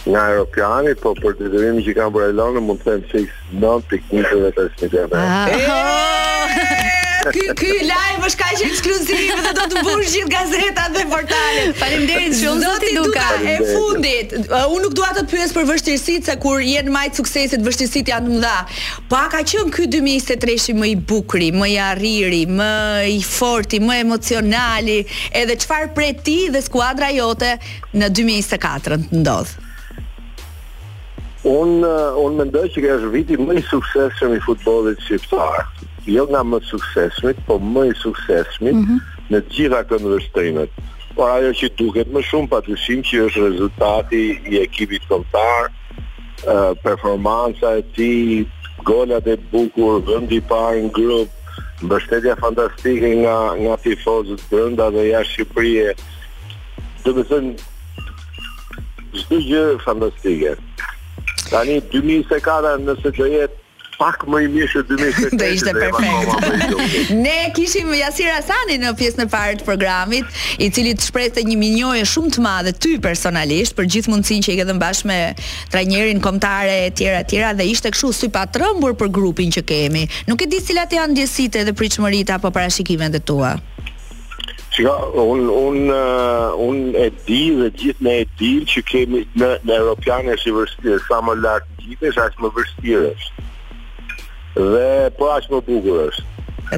[0.00, 3.20] nga Europiani, po për të dërimi që kam për e lënë, mund të them se
[3.52, 5.20] 9.25 milion euro.
[5.20, 6.88] Ah.
[7.28, 11.74] ky ky live është kaq ekskluziv dhe do të mbush gjithë gazetat dhe portalet.
[11.80, 13.26] Faleminderit shumë zoti Duka.
[13.44, 17.20] E fundit, uh, unë nuk dua të pyes për vështirësitë se kur jen më të
[17.20, 18.56] suksesit, vështirësitë janë më dha.
[19.10, 22.70] Po a ka qen ky 2023-shi më i bukur, më i arriri, më
[23.12, 24.98] i forti, më emocionali,
[25.42, 27.56] edhe çfarë prej ti dhe skuadra jote
[28.00, 29.58] në 2024-ën ndodh?
[31.50, 35.68] Unë uh, un mendoj që kjo është viti më i suksesshëm i futbollit shqiptar
[36.08, 39.00] jo nga më suksesmit, po më i suksesmit mm -hmm.
[39.30, 40.70] në gjitha këndëve shtrimet.
[41.16, 45.62] Por ajo që duket më shumë pa të shimë që është rezultati i ekipit këmëtar,
[46.84, 48.46] performansa e ti,
[48.84, 51.32] golat e bukur, vëndi parë në grupë,
[51.82, 56.02] mbështetja fantastike nga nga tifozët brenda dhe jashtë Shqipërisë.
[57.04, 57.52] Do të thënë
[59.20, 60.50] çdo gjë fantastike.
[61.50, 63.59] Tani 2024 nëse do jetë
[64.00, 65.38] pak më i mirë se 2018.
[65.40, 66.74] Do ishte perfekt.
[67.24, 70.32] ne kishim Jasir Hasani në pjesën e parë të programit,
[70.64, 74.54] i cili të shprehte një minjoje shumë të madhe ty personalisht për gjithë mundësinë që
[74.54, 75.18] i ke dhënë bashkë me
[75.74, 79.64] trajnerin kombëtar e tjerë e tjerë dhe ishte kështu sy pa trembur për grupin që
[79.68, 80.06] kemi.
[80.30, 83.52] Nuk e di cilat janë ndjesitë dhe pritshmërit apo parashikimet e tua.
[84.70, 89.52] Shka, un un uh, un e di dhe gjithë ne e dim që kemi në
[89.68, 93.10] në Europianë si vështirë, sa më lart gjithë më vështirë
[94.56, 96.22] dhe po aq më bukur është.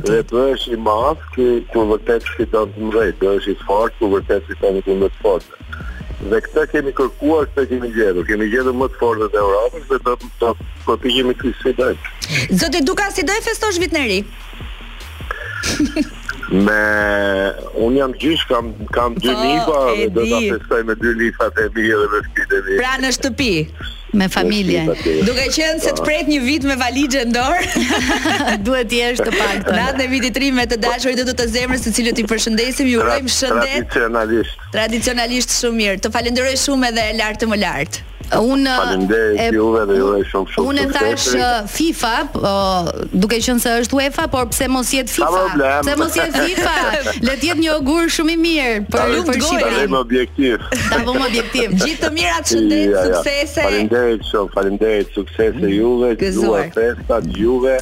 [0.06, 3.96] Dhe po është i madh që ku vërtet fiton të mëdhej, do është i fortë
[3.98, 5.50] ku vërtet fiton të më të fortë.
[6.30, 9.98] Dhe këtë kemi kërkuar, këtë kemi gjetur, kemi gjetur më të fortë dhe Europës, dhe
[10.06, 10.48] do të
[10.86, 12.02] përpiqemi të sfidojmë.
[12.62, 14.20] Zoti Dukan si do e festosh vitin e ri?
[16.52, 16.82] me
[17.86, 21.58] un jam gjysh kam kam dy po, nipa dhe do ta festoj me dy nifat
[21.64, 21.90] e mi
[22.52, 22.78] dhe me fëmijët e mi.
[22.82, 23.50] Pra në shtëpi
[24.20, 24.82] me familje.
[25.28, 27.62] Duke qenë se të pret një vit me valixhe në dorë,
[28.66, 29.76] duhet të jesh të paktën.
[29.80, 33.00] Natën e vitit rim me të dashurit të të zemrës, së cilët i përshëndesim, ju
[33.00, 33.78] urojmë shëndet.
[33.78, 34.60] Tradicionalisht.
[34.76, 36.00] Tradicionalisht shumë mirë.
[36.04, 38.02] Të falenderoj shumë edhe lart të më lart.
[38.38, 40.68] Un faleminderit juve dhe juve shumë shumë.
[40.70, 41.26] Unë tash
[41.72, 42.52] FIFA, po,
[43.24, 45.42] duke qenë se është UEFA, por pse mos jet FIFA?
[45.84, 46.76] Pse mos jet FIFA?
[47.28, 49.62] Le të jetë një ogur shumë i mirë për lumt gojë.
[49.62, 50.68] Ta vëmë objektiv.
[50.88, 51.74] Ta vëmë objektiv.
[51.84, 53.66] Gjithë të mirat, shëndet, suksese.
[53.68, 55.72] Faleminderit shumë, faleminderit, suksese mm.
[55.76, 57.78] juve, juve festa juve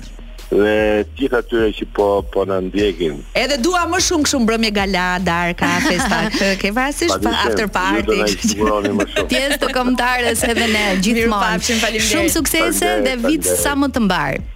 [0.51, 3.19] dhe tjetë atyre që po, po në ndjekin.
[3.39, 6.21] Edhe dua më shumë këshumë brëmje gala, darka, festa,
[6.61, 8.21] ke vasish pa after party.
[9.31, 11.53] Tjesë të komtarës edhe ne, gjithmonë.
[11.57, 12.01] mund.
[12.13, 14.49] Shumë suksese dhe vit sa më të mbarë.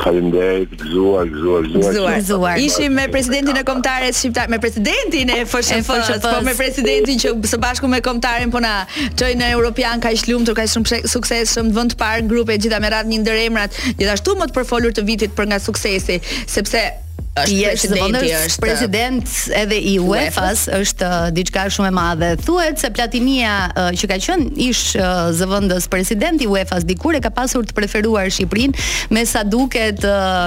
[0.00, 5.32] Kalim dhe e të gëzuar, gëzuar, gëzuar Ishim me presidentin e komtarës shqiptar Me presidentin
[5.34, 8.74] e fëshën fëshët Po me presidentin që së bashku me komtarën Po na
[9.20, 12.56] qoj në Europian Ka lumtur, ka tërka shumë sukses Shëm të vëndë parë në grupe
[12.60, 16.18] gjitha me ratë një ndër emrat Gjithashtu më të përfolur të vitit për nga suksesi
[16.50, 16.88] Sepse
[17.30, 22.30] është presidenti është president edhe i UEFA-s është uh, diçka shumë e madhe.
[22.42, 27.22] Thuhet se Platinia uh, që ka qenë ish uh, zëvendës presidenti i UEFA-s dikur e
[27.22, 30.02] ka pasur të preferuar Shqipërinë me sa duket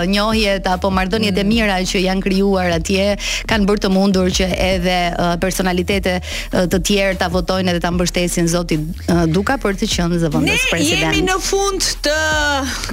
[0.10, 1.50] njohjet apo marrëdhëniet e mm.
[1.54, 3.08] mira që janë krijuar atje
[3.50, 4.98] kanë bërë të mundur që edhe
[5.42, 6.18] personalitete
[6.52, 8.78] të tjerë ta votojnë edhe ta mbështesin zoti
[9.34, 11.08] Duka për të qenë zëvendës president.
[11.08, 12.14] Ne jemi në fund të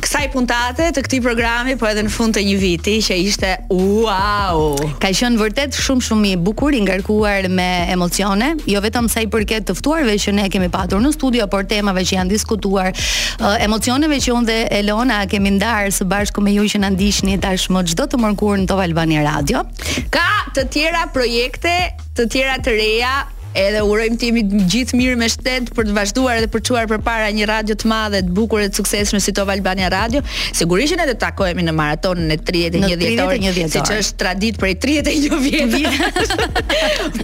[0.04, 4.76] kësaj puntate, të këtij programi, po edhe në fund të një viti që ishte Wow!
[5.00, 9.28] Ka qenë vërtet shumë shumë i bukur, i ngarkuar me emocione, jo vetëm sa i
[9.32, 13.54] përket të ftuarve që ne kemi patur në studio, por temave që janë diskutuar, uh,
[13.64, 17.86] emocioneve që unë dhe Elona kemi ndarë së bashku me ju që na ndiqni tashmë
[17.94, 19.64] çdo të mërkur në Top Albania Radio.
[20.12, 20.26] Ka
[20.56, 21.76] të tjera projekte,
[22.18, 23.14] të tjera të reja
[23.54, 26.84] Edhe urojmë të jemi gjithë mirë me shtet për të vazhduar dhe për të çuar
[26.92, 30.20] përpara një radio të madhe, të bukur dhe të suksesshme si Top Albania Radio.
[30.54, 34.68] Sigurisht ne do të takohemi në maratonën e 31 dhjetor, siç është tradit për
[35.02, 36.34] 31 vjet.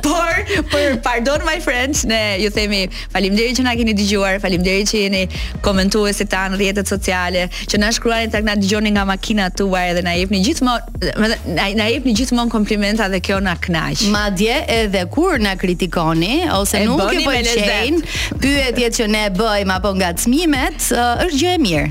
[0.02, 2.82] por, por pardon my friends, ne ju themi
[3.14, 5.22] faleminderit që na keni dëgjuar, faleminderit që jeni
[5.62, 10.16] tanë në rrjetet sociale, që na shkruani tek na dëgjoni nga makina tuaj dhe na
[10.18, 11.38] jepni gjithmonë na,
[11.78, 14.08] na jepni gjithmonë komplimenta dhe kjo na kënaq.
[14.10, 17.98] Madje edhe kur na kritikon bëni ose e nuk e pëlqejn
[18.40, 21.86] pyetjet që ne bëjmë apo ngacmimet, uh, është gjë e mirë.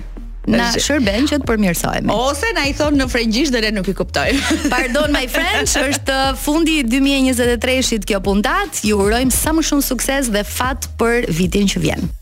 [0.54, 2.14] Na shërben që të përmirësohemi.
[2.14, 4.58] Ose na i thon në frëngjisht dhe ne nuk i kuptojmë.
[4.74, 8.84] Pardon my friends, është fundi i 2023-shit kjo puntat.
[8.86, 12.16] Ju urojmë sa më shumë sukses dhe fat për vitin që vjen.